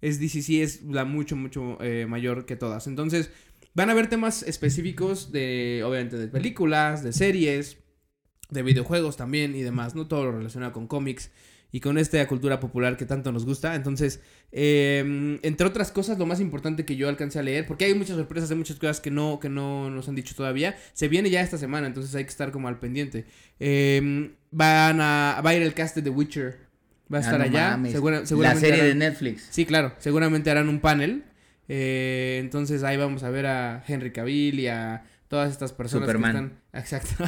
[0.00, 2.86] Es DCC, es la mucho, mucho eh, mayor que todas.
[2.86, 3.30] Entonces,
[3.74, 7.78] van a haber temas específicos de, obviamente, de películas, de series,
[8.50, 10.06] de videojuegos también y demás, ¿no?
[10.06, 11.30] Todo lo relacionado con cómics
[11.72, 13.74] y con esta cultura popular que tanto nos gusta.
[13.74, 14.20] Entonces,
[14.52, 18.16] eh, entre otras cosas, lo más importante que yo alcancé a leer, porque hay muchas
[18.16, 21.40] sorpresas, hay muchas cosas que no, que no nos han dicho todavía, se viene ya
[21.40, 23.26] esta semana, entonces hay que estar como al pendiente.
[23.60, 26.69] Eh, van a, va a ir el cast de The Witcher.
[27.12, 27.70] Va a Ah, estar no allá.
[27.72, 27.92] mames.
[27.92, 29.46] segura- la seguramente serie de Netflix.
[29.50, 29.92] Sí, claro.
[29.98, 31.24] Seguramente harán un panel.
[31.72, 36.32] eh, entonces ahí vamos a ver a Henry Cavill y a todas estas personas Superman.
[36.72, 37.02] que están.
[37.06, 37.24] Exacto.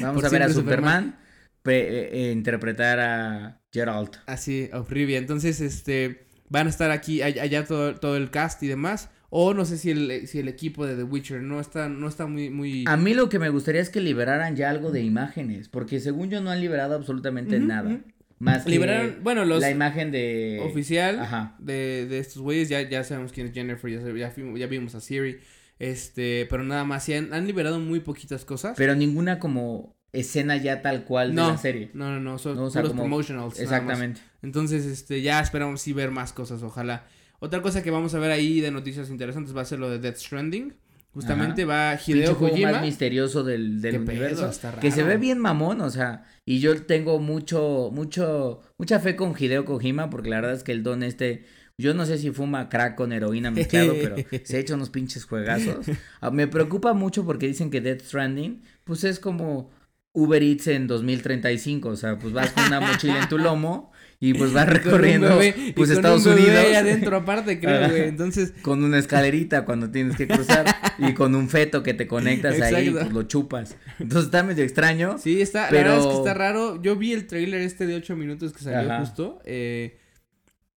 [0.00, 1.16] Vamos a ver a Superman,
[1.62, 4.16] pre- eh, eh, interpretar a Geralt.
[4.26, 5.18] Así, of Rivia.
[5.18, 6.26] Entonces, este.
[6.48, 9.08] Van a estar aquí, all- allá todo, todo el cast y demás.
[9.30, 12.26] O no sé si el, si el equipo de The Witcher no está, no está
[12.26, 12.84] muy, muy.
[12.86, 16.30] A mí lo que me gustaría es que liberaran ya algo de imágenes, porque según
[16.30, 17.98] yo no han liberado absolutamente nada.
[18.44, 21.56] Más que Liberaron, bueno, los la imagen de oficial Ajá.
[21.58, 25.00] de, de estos güeyes, ya, ya sabemos quién es Jennifer, ya, ya, ya vimos a
[25.00, 25.38] Siri,
[25.78, 28.74] este, pero nada más, sí han, han liberado muy poquitas cosas.
[28.76, 31.90] Pero ninguna como escena ya tal cual no, de la serie.
[31.94, 33.58] No, no, no, son No, o sea, puros como- promotionals.
[33.58, 34.20] Exactamente.
[34.42, 37.04] Entonces, este, ya esperamos sí ver más cosas, ojalá.
[37.40, 39.98] Otra cosa que vamos a ver ahí de noticias interesantes va a ser lo de
[39.98, 40.74] Death Stranding.
[41.14, 42.72] Justamente va Hideo Kojima.
[42.72, 44.50] más misterioso del, del pedo, universo.
[44.80, 49.34] Que se ve bien mamón, o sea, y yo tengo mucho, mucho, mucha fe con
[49.38, 51.44] Hideo Kojima, porque la verdad es que el don este,
[51.78, 55.24] yo no sé si fuma crack con heroína mezclado, pero se ha hecho unos pinches
[55.24, 55.86] juegazos.
[56.20, 59.70] Ah, Me preocupa mucho porque dicen que Death Stranding, pues es como
[60.12, 63.92] Uber Eats en 2035, o sea, pues vas con una mochila en tu lomo
[64.30, 66.64] y pues un recorriendo bebé- pues con Estados un bebé Unidos.
[66.66, 68.08] ahí adentro aparte, creo, güey.
[68.08, 70.66] Entonces, con una escalerita cuando tienes que cruzar
[70.98, 73.00] y con un feto que te conectas ahí, Exacto.
[73.00, 73.76] pues lo chupas.
[73.98, 75.18] Entonces está medio extraño.
[75.18, 76.82] sí, está, Pero- la verdad es que está raro.
[76.82, 79.00] Yo vi el trailer este de 8 minutos que salió Ajá.
[79.00, 79.96] justo, eh,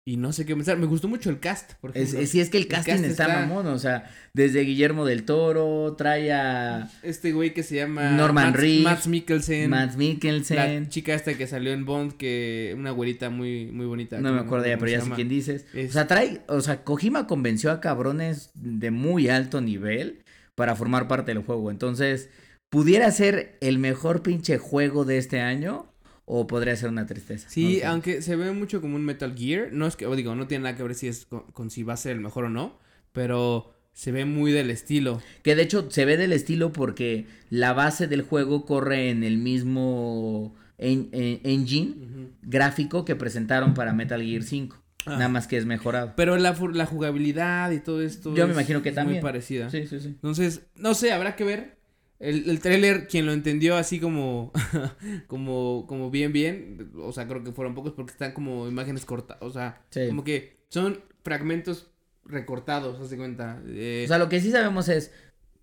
[0.07, 0.77] y no sé qué pensar.
[0.77, 2.19] Me gustó mucho el cast, por ejemplo.
[2.21, 5.07] es- sí, es que el El casting cast está, está- mamón, o sea, desde Guillermo
[5.07, 9.71] del Toro, trae a Este güey que se llama Norman Reedus, Mads Mikkelsen.
[9.71, 14.19] Matt La Mikkelsen, chica esta que salió en Bond, que una güerita muy, muy bonita.
[14.21, 15.65] no me acuerdo ya, pero ya sé quién dices.
[15.73, 20.23] Es- O sea, trae, o sea, Kojima convenció a cabrones de muy alto nivel
[20.55, 22.29] para formar parte del juego, entonces,
[22.69, 25.94] ¿pudiera ser el mejor pinche juego de este año?
[26.27, 27.49] O podría ser una tristeza.
[27.51, 29.73] Sí, no aunque se ve mucho como un Metal Gear.
[29.73, 31.83] No es que, o digo, no tiene nada que ver si es con, con si
[31.83, 32.79] va a ser el mejor o no.
[33.13, 35.21] Pero se ve muy del estilo.
[35.43, 39.37] Que de hecho se ve del estilo porque la base del juego corre en el
[39.39, 41.95] mismo en- en- engine
[42.43, 44.77] gráfico que presentaron para Metal Gear 5.
[45.07, 45.11] Ah.
[45.13, 46.15] Nada más que es mejorado.
[46.17, 48.35] Pero la, la jugabilidad y todo esto.
[48.35, 49.19] Yo me imagino que es también.
[49.19, 49.69] muy parecida.
[49.71, 50.09] Sí, sí, sí.
[50.09, 51.77] Entonces, no sé, habrá que ver.
[52.25, 54.53] El, el tráiler, quien lo entendió así como,
[55.27, 59.43] como, como bien, bien, o sea, creo que fueron pocos porque están como imágenes cortadas,
[59.43, 60.07] o sea, Sí.
[60.09, 61.91] como que son fragmentos
[62.25, 63.61] recortados, haz de cuenta.
[63.67, 65.13] eh, O sea, lo que sí sabemos es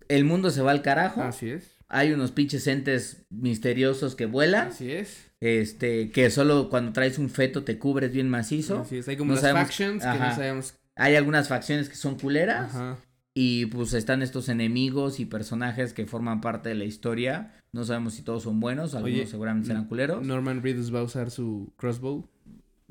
[0.08, 1.22] el mundo se va al carajo.
[1.22, 4.68] así es, Hay unos pinches entes misteriosos que vuelan.
[4.68, 5.30] así es.
[5.40, 8.78] Este, que solo cuando traes un feto te cubres bien macizo.
[8.82, 10.74] Así es, hay como No las sabemos- factions que no sabemos.
[10.94, 12.74] Hay algunas facciones que son culeras.
[12.74, 12.98] Ajá.
[13.34, 17.54] Y pues están estos enemigos y personajes que forman parte de la historia.
[17.72, 20.24] No sabemos si todos son buenos, algunos Oye, seguramente serán culeros.
[20.26, 22.28] Norman Reedus va a usar su crossbow.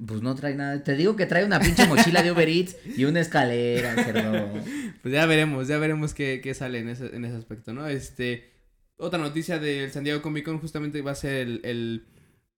[0.04, 0.84] Pues no trae nada.
[0.84, 4.50] Te digo que trae una pinche mochila de Uber Eats y una escalera, cerdo.
[5.04, 7.88] Pues ya veremos, ya veremos qué, qué sale en ese, en ese aspecto, ¿no?
[7.88, 8.52] Este,
[8.98, 12.06] otra noticia del San Diego Comic Con justamente va a ser el, el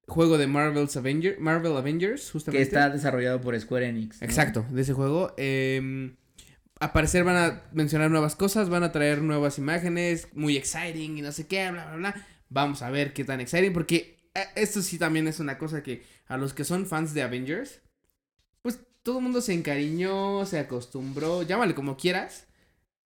[0.07, 2.63] juego de Marvel's Avenger, Marvel Avengers, Que justamente.
[2.63, 4.21] está desarrollado por Square Enix.
[4.21, 4.25] ¿no?
[4.25, 5.33] Exacto, de ese juego.
[5.37, 6.15] Eh,
[6.83, 11.21] a parecer van a mencionar nuevas cosas, van a traer nuevas imágenes, muy exciting y
[11.21, 12.27] no sé qué, bla, bla, bla.
[12.49, 16.03] Vamos a ver qué tan exciting, porque eh, esto sí también es una cosa que
[16.27, 17.81] a los que son fans de Avengers,
[18.61, 22.45] pues todo el mundo se encariñó, se acostumbró, llámale como quieras,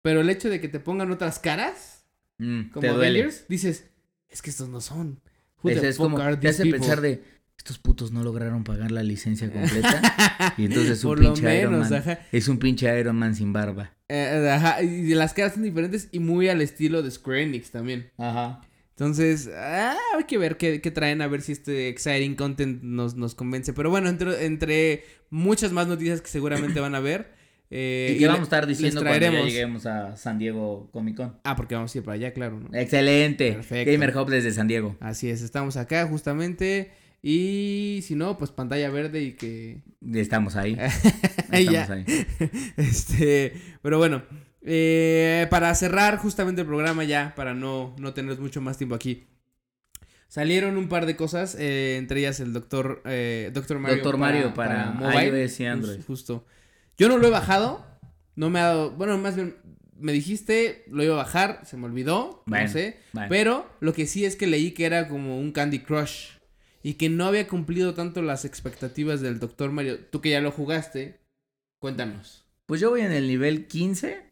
[0.03, 1.95] Pero el hecho de que te pongan otras caras,
[2.39, 3.21] Mm, como duele.
[3.21, 3.85] Avengers, dices,
[4.29, 5.21] es que estos no son.
[5.63, 6.79] Who Es, the es fuck como, are te hace people?
[6.79, 7.23] pensar de,
[7.59, 10.55] estos putos no lograron pagar la licencia completa.
[10.57, 11.93] y entonces un Por lo pinche Iron Man.
[11.93, 12.21] ajá.
[12.33, 13.93] Es un pinche Iron Man sin barba.
[14.09, 18.11] Eh, ajá, y las caras son diferentes y muy al estilo de Square Enix también.
[18.17, 18.63] Ajá.
[18.91, 23.15] Entonces, ah, hay que ver qué, qué traen, a ver si este exciting content nos,
[23.15, 23.73] nos convence.
[23.73, 27.33] Pero bueno, entre, entre muchas más noticias que seguramente van a ver.
[27.71, 31.37] eh, y que vamos a estar diciendo cuando ya lleguemos a San Diego Comic Con.
[31.45, 32.77] Ah, porque vamos a ir para allá, claro, ¿no?
[32.77, 33.53] Excelente.
[33.53, 33.93] Perfecto.
[33.93, 34.97] Gamer Hub desde San Diego.
[34.99, 36.91] Así es, estamos acá justamente.
[37.23, 39.83] Y si no, pues pantalla verde y que.
[40.15, 40.77] Estamos ahí.
[41.53, 41.93] Estamos ya.
[41.93, 42.05] ahí.
[42.77, 43.53] Este,
[43.83, 44.23] pero bueno,
[44.63, 49.27] eh, para cerrar justamente el programa ya, para no, no tener mucho más tiempo aquí.
[50.29, 53.97] Salieron un par de cosas, eh, entre ellas el Doctor, eh, Doctor Mario.
[53.97, 55.97] Doctor Mario para iOS y Android.
[56.01, 56.47] Jus- Justo.
[56.99, 57.85] Yo no lo he bajado,
[58.37, 59.57] no me ha dado, bueno, más bien
[59.99, 62.99] me dijiste, lo iba a bajar, se me olvidó, Bueno, no sé.
[63.13, 63.29] bueno.
[63.31, 66.33] Pero lo que sí es que leí que era como un Candy Crush
[66.83, 69.99] y que no había cumplido tanto las expectativas del Doctor Mario.
[70.11, 71.21] Tú que ya lo jugaste,
[71.79, 72.45] cuéntanos.
[72.67, 74.29] Pues yo voy en el nivel 15.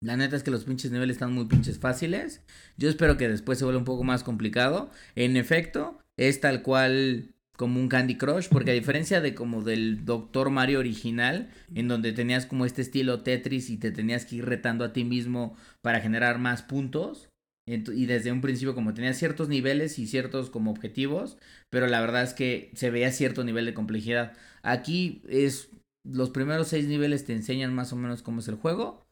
[0.00, 2.42] La neta es que los pinches niveles están muy pinches fáciles.
[2.76, 4.90] Yo espero que después se vuelva un poco más complicado.
[5.16, 10.04] En efecto, es tal cual como un Candy Crush, porque a diferencia de como del
[10.04, 14.44] Doctor Mario original, en donde tenías como este estilo Tetris y te tenías que ir
[14.44, 17.27] retando a ti mismo para generar más puntos,
[17.68, 21.38] y desde un principio como tenías ciertos niveles y ciertos como objetivos,
[21.70, 24.32] pero la verdad es que se veía cierto nivel de complejidad.
[24.62, 25.70] Aquí es
[26.04, 29.06] los primeros seis niveles te enseñan más o menos cómo es el juego,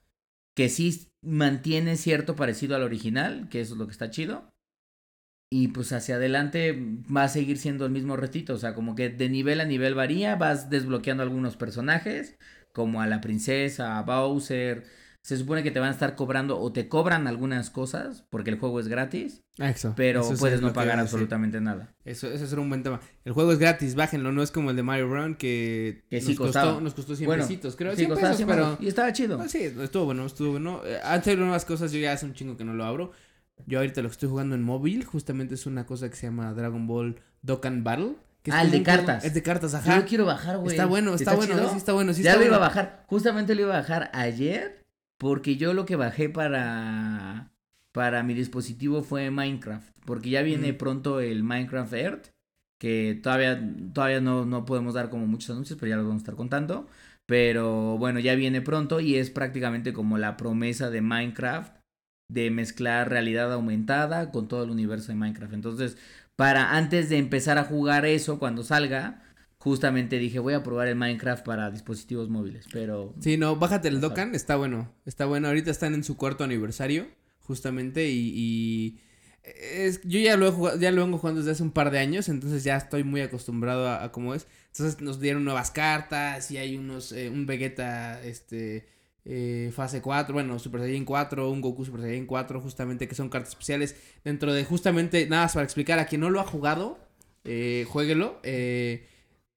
[0.55, 4.51] que sí mantiene cierto parecido al original, que eso es lo que está chido.
[5.51, 6.77] Y pues hacia adelante
[7.15, 9.95] va a seguir siendo el mismo retito, o sea, como que de nivel a nivel
[9.95, 12.37] varía, vas desbloqueando algunos personajes,
[12.73, 14.85] como a la princesa, a Bowser.
[15.27, 18.61] Se supone que te van a estar cobrando o te cobran algunas cosas, porque el
[18.61, 19.93] juego es gratis, Eso.
[19.97, 21.93] pero eso es puedes no pagar absolutamente nada.
[22.05, 23.01] Eso, eso será un buen tema.
[23.25, 26.29] El juego es gratis, bájenlo, no es como el de Mario Run que, Que sí
[26.29, 26.67] nos, costaba.
[26.67, 27.91] costó, nos costó 100 Bueno, pesitos, creo.
[27.91, 28.79] Sí, 100 costaba pesos, 100 pero...
[28.81, 29.41] Y estaba chido.
[29.43, 30.83] Ah, sí, estuvo bueno, estuvo bueno.
[30.85, 33.11] Eh, Han salido nuevas cosas, yo ya hace un chingo que no lo abro.
[33.67, 36.53] Yo ahorita lo que estoy jugando en móvil, justamente es una cosa que se llama
[36.55, 38.13] Dragon Ball Dokkan Battle.
[38.43, 39.25] que Ah, el de juego- cartas.
[39.25, 39.97] Es de cartas, Yo ajá.
[39.97, 40.71] lo quiero bajar, güey.
[40.71, 41.71] Está bueno, está, bueno, chido?
[41.73, 42.69] sí está bueno, sí ya está lo iba a bueno.
[42.75, 43.05] bajar.
[43.09, 44.86] Justamente lo iba a bajar ayer.
[45.19, 47.51] Porque yo lo que bajé para.
[47.93, 49.89] Para mi dispositivo fue Minecraft.
[50.05, 50.77] Porque ya viene Mm.
[50.77, 52.27] pronto el Minecraft Earth.
[52.79, 53.59] Que todavía,
[53.95, 56.87] todavía no, no podemos dar como muchos anuncios, pero ya los vamos a estar contando.
[57.25, 61.75] Pero bueno, ya viene pronto y es prácticamente como la promesa de Minecraft
[62.29, 65.55] de mezclar realidad aumentada con todo el universo de Minecraft.
[65.55, 65.97] Entonces,
[66.37, 69.23] para antes de empezar a jugar eso cuando salga,
[69.71, 74.01] justamente dije, voy a probar el Minecraft para dispositivos móviles, pero Sí, no, bájate el.
[74.01, 74.93] Dokkan, está bueno.
[75.07, 77.07] Está bueno, ahorita están en su cuarto aniversario,
[77.41, 78.33] justamente, y...
[78.35, 79.01] y
[79.45, 81.99] es, yo ya lo, he jugado- ya lo vengo jugando desde hace un par de
[82.01, 84.47] años, entonces ya estoy muy acostumbrado a, a cómo es.
[84.73, 88.87] Entonces nos dieron nuevas cartas y hay unos, eh, un Vegeta, este,
[89.25, 93.29] eh, fase 4, bueno, Super Saiyan 4, un Goku Super Saiyan 4, justamente, que son
[93.29, 93.97] cartas especiales.
[94.25, 96.99] Dentro de, justamente, nada más para explicar, a quien no lo ha jugado,
[97.45, 98.41] eh, jueguelo.
[98.43, 99.07] eh,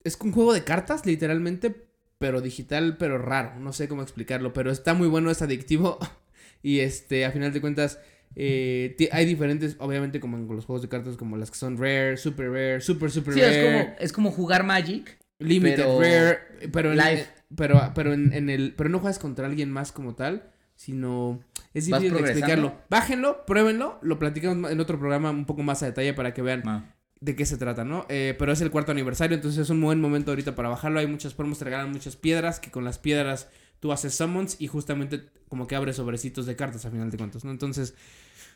[0.03, 3.59] es un juego de cartas, literalmente, pero digital, pero raro.
[3.59, 5.99] No sé cómo explicarlo, pero está muy bueno, es adictivo.
[6.63, 7.99] y este, a final de cuentas,
[8.35, 12.17] eh, hay diferentes, obviamente, como en los juegos de cartas, como las que son rare,
[12.17, 13.51] super rare, super, super sí, rare.
[13.51, 15.17] es como, es como jugar Magic.
[15.41, 16.39] Limited Pero Rare,
[16.73, 17.25] pero en, live.
[17.55, 21.39] pero, pero en, en el, pero no juegas contra alguien más como tal, sino
[21.73, 22.75] es ¿Vas difícil de explicarlo.
[22.89, 26.63] Bájenlo, pruébenlo, lo platicamos en otro programa un poco más a detalle para que vean
[26.65, 28.05] Ah, de qué se trata, ¿no?
[28.09, 30.99] Eh, pero es el cuarto aniversario, entonces es un buen momento ahorita para bajarlo.
[30.99, 33.47] Hay muchas promos, te regalan muchas piedras, que con las piedras
[33.79, 37.43] tú haces summons y justamente como que abres sobrecitos de cartas a final de cuentas,
[37.43, 37.51] ¿no?
[37.51, 37.93] Entonces,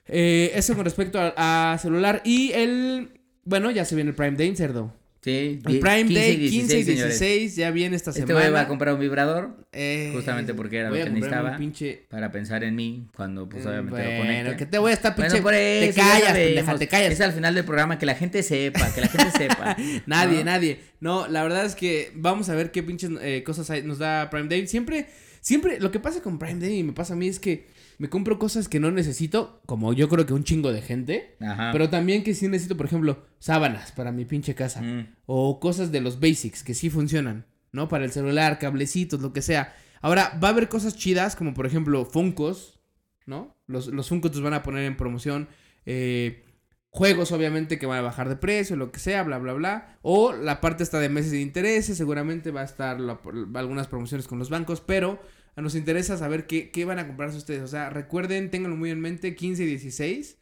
[0.05, 3.19] eh, eso con respecto a, celular y el...
[3.45, 4.93] Bueno, ya se viene el Prime Day, cerdo.
[5.23, 7.55] Sí, El Prime 15 Day, y 15 y 16, 16, señores.
[7.55, 8.39] ya viene esta Este semana.
[8.41, 11.55] güey va a comprar un vibrador Eh, justamente porque era voy lo que necesitaba.
[11.57, 12.03] pinche...
[12.09, 14.57] para pensar en mí cuando pues obviamente lo bueno, conecte.
[14.57, 15.39] que te voy a estar pinche...
[15.39, 17.13] Bueno, por te eso, ya callas, pendeja, te callas.
[17.13, 19.77] Es al final del programa que la gente sepa, que la gente sepa.
[20.05, 20.43] Nadie, ¿no?
[20.43, 20.79] nadie.
[20.99, 24.29] No, la verdad es que vamos a ver qué pinches eh, cosas hay- nos da
[24.29, 24.67] Prime Day.
[24.67, 25.05] Siempre,
[25.39, 27.65] siempre, lo que pasa con Prime Day y me pasa a mí es que
[28.03, 31.37] me compro cosas que no necesito, como yo creo que un chingo de gente.
[31.39, 31.69] Ajá.
[31.71, 34.81] Pero también que sí necesito, por ejemplo, sábanas para mi pinche casa.
[34.81, 35.15] Mm.
[35.25, 37.87] O cosas de los basics que sí funcionan, ¿no?
[37.87, 39.73] Para el celular, cablecitos, lo que sea.
[40.01, 42.81] Ahora, va a haber cosas chidas, como por ejemplo, Funkos,
[43.25, 43.55] ¿no?
[43.67, 45.47] Los, los Funkos los van a poner en promoción.
[45.85, 46.43] eh,
[46.89, 49.97] juegos, obviamente, que van a bajar de precio, lo que sea, bla, bla, bla.
[50.01, 53.19] O la parte está de meses de intereses, seguramente va a estar la-
[53.55, 55.19] algunas promociones con los bancos, pero
[55.61, 57.61] nos interesa saber qué, qué van a comprarse ustedes.
[57.61, 60.37] O sea, recuerden, ténganlo muy en mente, 15 y 16.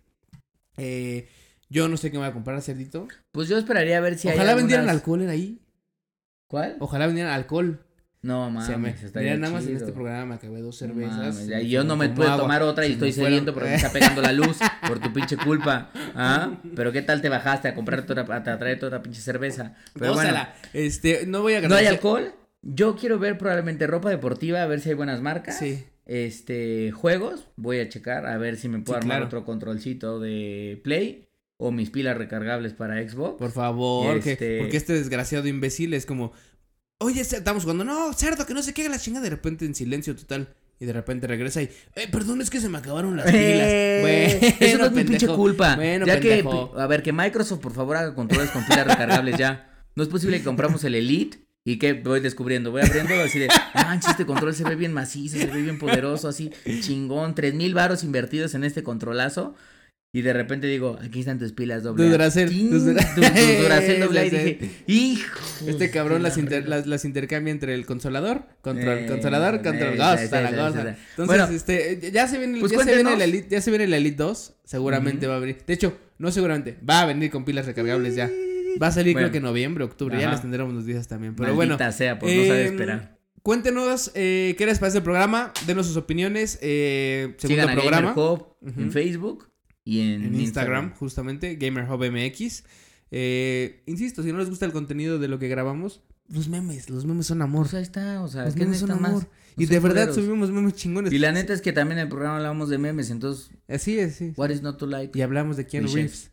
[0.77, 1.27] Eh,
[1.69, 3.07] yo no sé qué me voy a comprar, cerdito.
[3.31, 5.61] Pues yo esperaría a ver si hay Ojalá vendieran algunas- alcohol en ahí.
[6.47, 6.75] ¿Cuál?
[6.79, 7.85] Ojalá vendieran alcohol.
[8.23, 11.17] No, O mames, sea, me, mira, nada más en este programa me acabé dos cervezas.
[11.17, 12.43] mames, ya, yo no me puedo agua.
[12.43, 15.89] tomar otra y estoy sediento porque me está pegando la luz por tu pinche culpa.
[16.13, 16.59] ¿Ah?
[16.75, 19.73] Pero qué tal te bajaste a comprar toda, a traer toda la pinche cerveza.
[19.97, 20.37] Pero bueno.
[20.73, 22.31] Este, no voy a no hay alcohol.
[22.61, 25.57] Yo quiero ver probablemente ropa deportiva, a ver si hay buenas marcas.
[25.57, 25.83] Sí.
[26.05, 29.25] Este, juegos, voy a checar a ver si me puedo Sí, armar claro.
[29.27, 33.37] otro controlcito de Play o mis pilas recargables para Xbox.
[33.37, 36.33] Por favor, que- Este- porque este desgraciado imbécil es como,
[36.99, 40.15] oye, estamos jugando, no, cerdo, que no se quede la chinga, de repente en silencio
[40.15, 40.49] total.
[40.79, 43.37] Y de repente regresa y, eh, perdón, es que se me acabaron las pilas.
[43.39, 45.75] Eh, Bueno, eso no es mi pinche culpa.
[45.75, 46.73] Bueno, ya pendejo.
[46.73, 49.69] que, a ver, que Microsoft por favor haga controles con pilas recargables ya.
[49.95, 53.47] No es posible que compramos el Elite y que voy descubriendo, voy abriendo así de,
[53.75, 56.51] manches, este control se ve bien macizo, se ve bien poderoso, así,
[56.81, 59.53] chingón, tres mil varos invertidos en este controlazo.
[60.13, 62.03] Y de repente digo, aquí están tus pilas doble.
[62.03, 62.11] Tu A.
[62.11, 64.27] Duracell, Ting, tus Dura- tus- tus Duracell doble.
[64.27, 65.39] Y dije, hijo.
[65.65, 66.75] Este cabrón las, la inter- verga".
[66.79, 70.49] las, las intercambia entre el consolador contra el Eh, consolador contra el goza, la.
[70.49, 70.97] Entonces,
[71.27, 73.23] Bueno, este, ya se viene, pues ya se viene el cuéntenos.
[73.35, 75.59] Elite, ya se viene el Elite 2, seguramente va a venir.
[75.65, 78.29] De hecho, no seguramente, va a venir con pilas recargables ya.
[78.81, 79.25] Va a salir Bueno.
[79.27, 81.35] creo que en noviembre, octubre, ya las tendremos los días también.
[81.35, 83.17] Pero Maldita bueno, sea, pues no sabe em, esperar.
[83.43, 88.13] Cuéntenos eh, qué les parece el programa, denos sus opiniones, eh, segundo Sigan a programa.
[88.13, 88.81] Gamer Hub Ujú.
[88.81, 89.49] en Facebook
[89.83, 92.63] y en, en Instagram, justamente, Gamer Hub MX.
[93.09, 97.05] Eh, insisto, si no les gusta el contenido de lo que grabamos, los memes, los
[97.05, 97.63] memes son amor.
[97.63, 99.11] Pues ahí está, o sea, Los ¿qué memes son amor.
[99.11, 99.27] más?
[99.57, 100.15] Y de verdad culeros.
[100.15, 101.11] subimos memes chingones.
[101.11, 104.15] Y la neta es que también en el programa hablamos de memes, entonces, Así es,
[104.15, 104.33] sí.
[104.37, 105.17] what is not to like?
[105.17, 105.87] Y hablamos de Keanu.
[105.93, 106.31] Reeves.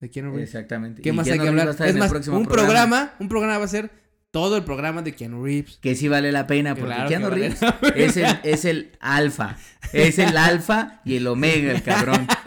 [0.00, 0.48] De Keanu Reeves.
[0.48, 1.02] Exactamente.
[1.02, 1.88] ¿Qué Y más hay que Reeves hablar?
[1.88, 3.14] Es más, un programa.
[3.20, 3.90] un programa va a ser
[4.30, 5.78] todo el programa de Keanu Reeves.
[5.80, 7.60] Que sí vale la pena, porque Claro Keanu vale Reeves
[7.94, 9.56] es el, es el alfa.
[9.92, 12.26] Es el alfa y el omega, el cabrón.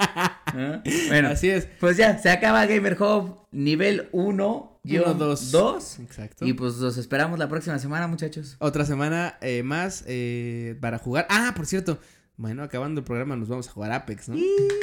[0.55, 0.81] ¿Ah?
[1.07, 1.67] Bueno, Así es.
[1.79, 5.51] pues ya, se acaba Gamer Hub nivel 1, Uno, dos.
[5.51, 5.99] 2.
[5.99, 6.45] Exacto.
[6.45, 8.55] Y pues los esperamos la próxima semana, muchachos.
[8.59, 11.27] Otra semana eh, más eh, para jugar.
[11.29, 11.99] Ah, por cierto.
[12.37, 14.35] Bueno, acabando el programa nos vamos a jugar Apex, ¿no?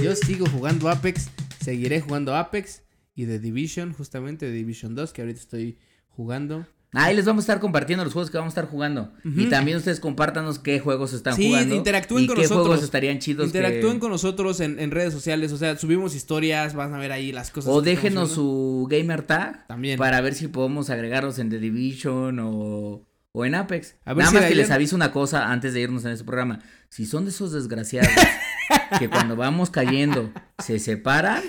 [0.02, 1.30] Yo sigo jugando Apex.
[1.62, 2.82] Seguiré jugando Apex.
[3.14, 5.78] Y The Division, justamente, The Division 2, que ahorita estoy
[6.08, 6.66] jugando.
[6.92, 9.12] Ahí les vamos a estar compartiendo los juegos que vamos a estar jugando.
[9.24, 11.74] Y también ustedes compártanos qué juegos están Sí, jugando.
[11.74, 12.66] interactúen y con qué nosotros.
[12.66, 13.46] juegos estarían chidos.
[13.46, 15.52] Interactúen que- con nosotros en, en redes sociales.
[15.52, 17.72] O sea, subimos historias, van a ver ahí las cosas.
[17.72, 19.98] O déjenos su gamer tag También.
[19.98, 23.94] para ver si podemos agregarlos en The Division o, o en Apex.
[24.04, 26.12] A ver Nada si más que ayer- les aviso una cosa antes de irnos en
[26.12, 26.58] este programa.
[26.88, 28.10] Si son de esos desgraciados
[28.98, 31.42] que cuando vamos cayendo se separan,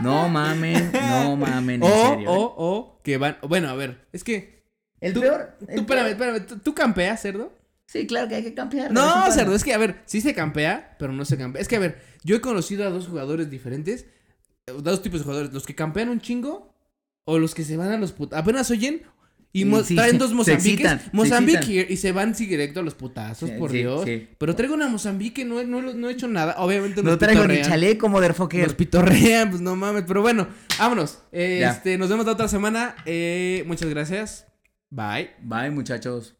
[0.00, 2.30] no mamen, no mamen, en O, serio.
[2.30, 2.52] o, ¿eh?
[2.56, 3.38] o, que van.
[3.42, 4.64] Bueno, a ver, es que.
[5.00, 5.56] el tú- peor.
[5.68, 6.46] el Tú, espérame, espérame.
[6.46, 7.52] ¿tú, tú campeas, cerdo?
[7.88, 8.90] Sí, claro que hay que campear.
[8.92, 11.62] No, cerdo, es que, a ver, sí se campea, pero no se campea.
[11.62, 14.06] Es que, a ver, yo he conocido a dos jugadores diferentes.
[14.66, 15.52] eh, Dos tipos de jugadores.
[15.52, 16.74] Los que campean un chingo
[17.24, 18.40] o los que se van a los putas.
[18.40, 19.02] Apenas oyen
[19.60, 20.70] y mo- Sí, traen dos Mozambiques.
[20.72, 24.04] excitan, Mozambique y, se van sí, directo a los putazos, Sí, por sí, Dios.
[24.38, 26.54] Pero traigo una Mozambique, no, he- no, no he hecho nada.
[26.58, 28.62] Obviamente No nos traigo ni chaleco, motherfucker.
[28.64, 30.04] Nos pitorrean, pues no mames.
[30.06, 30.48] Pero bueno,
[30.78, 31.18] vámonos.
[31.32, 32.94] Eh, este, nos vemos la otra semana.
[33.06, 34.46] Eh, muchas gracias.
[34.90, 35.30] Bye.
[35.42, 36.34] Bye, muchachos.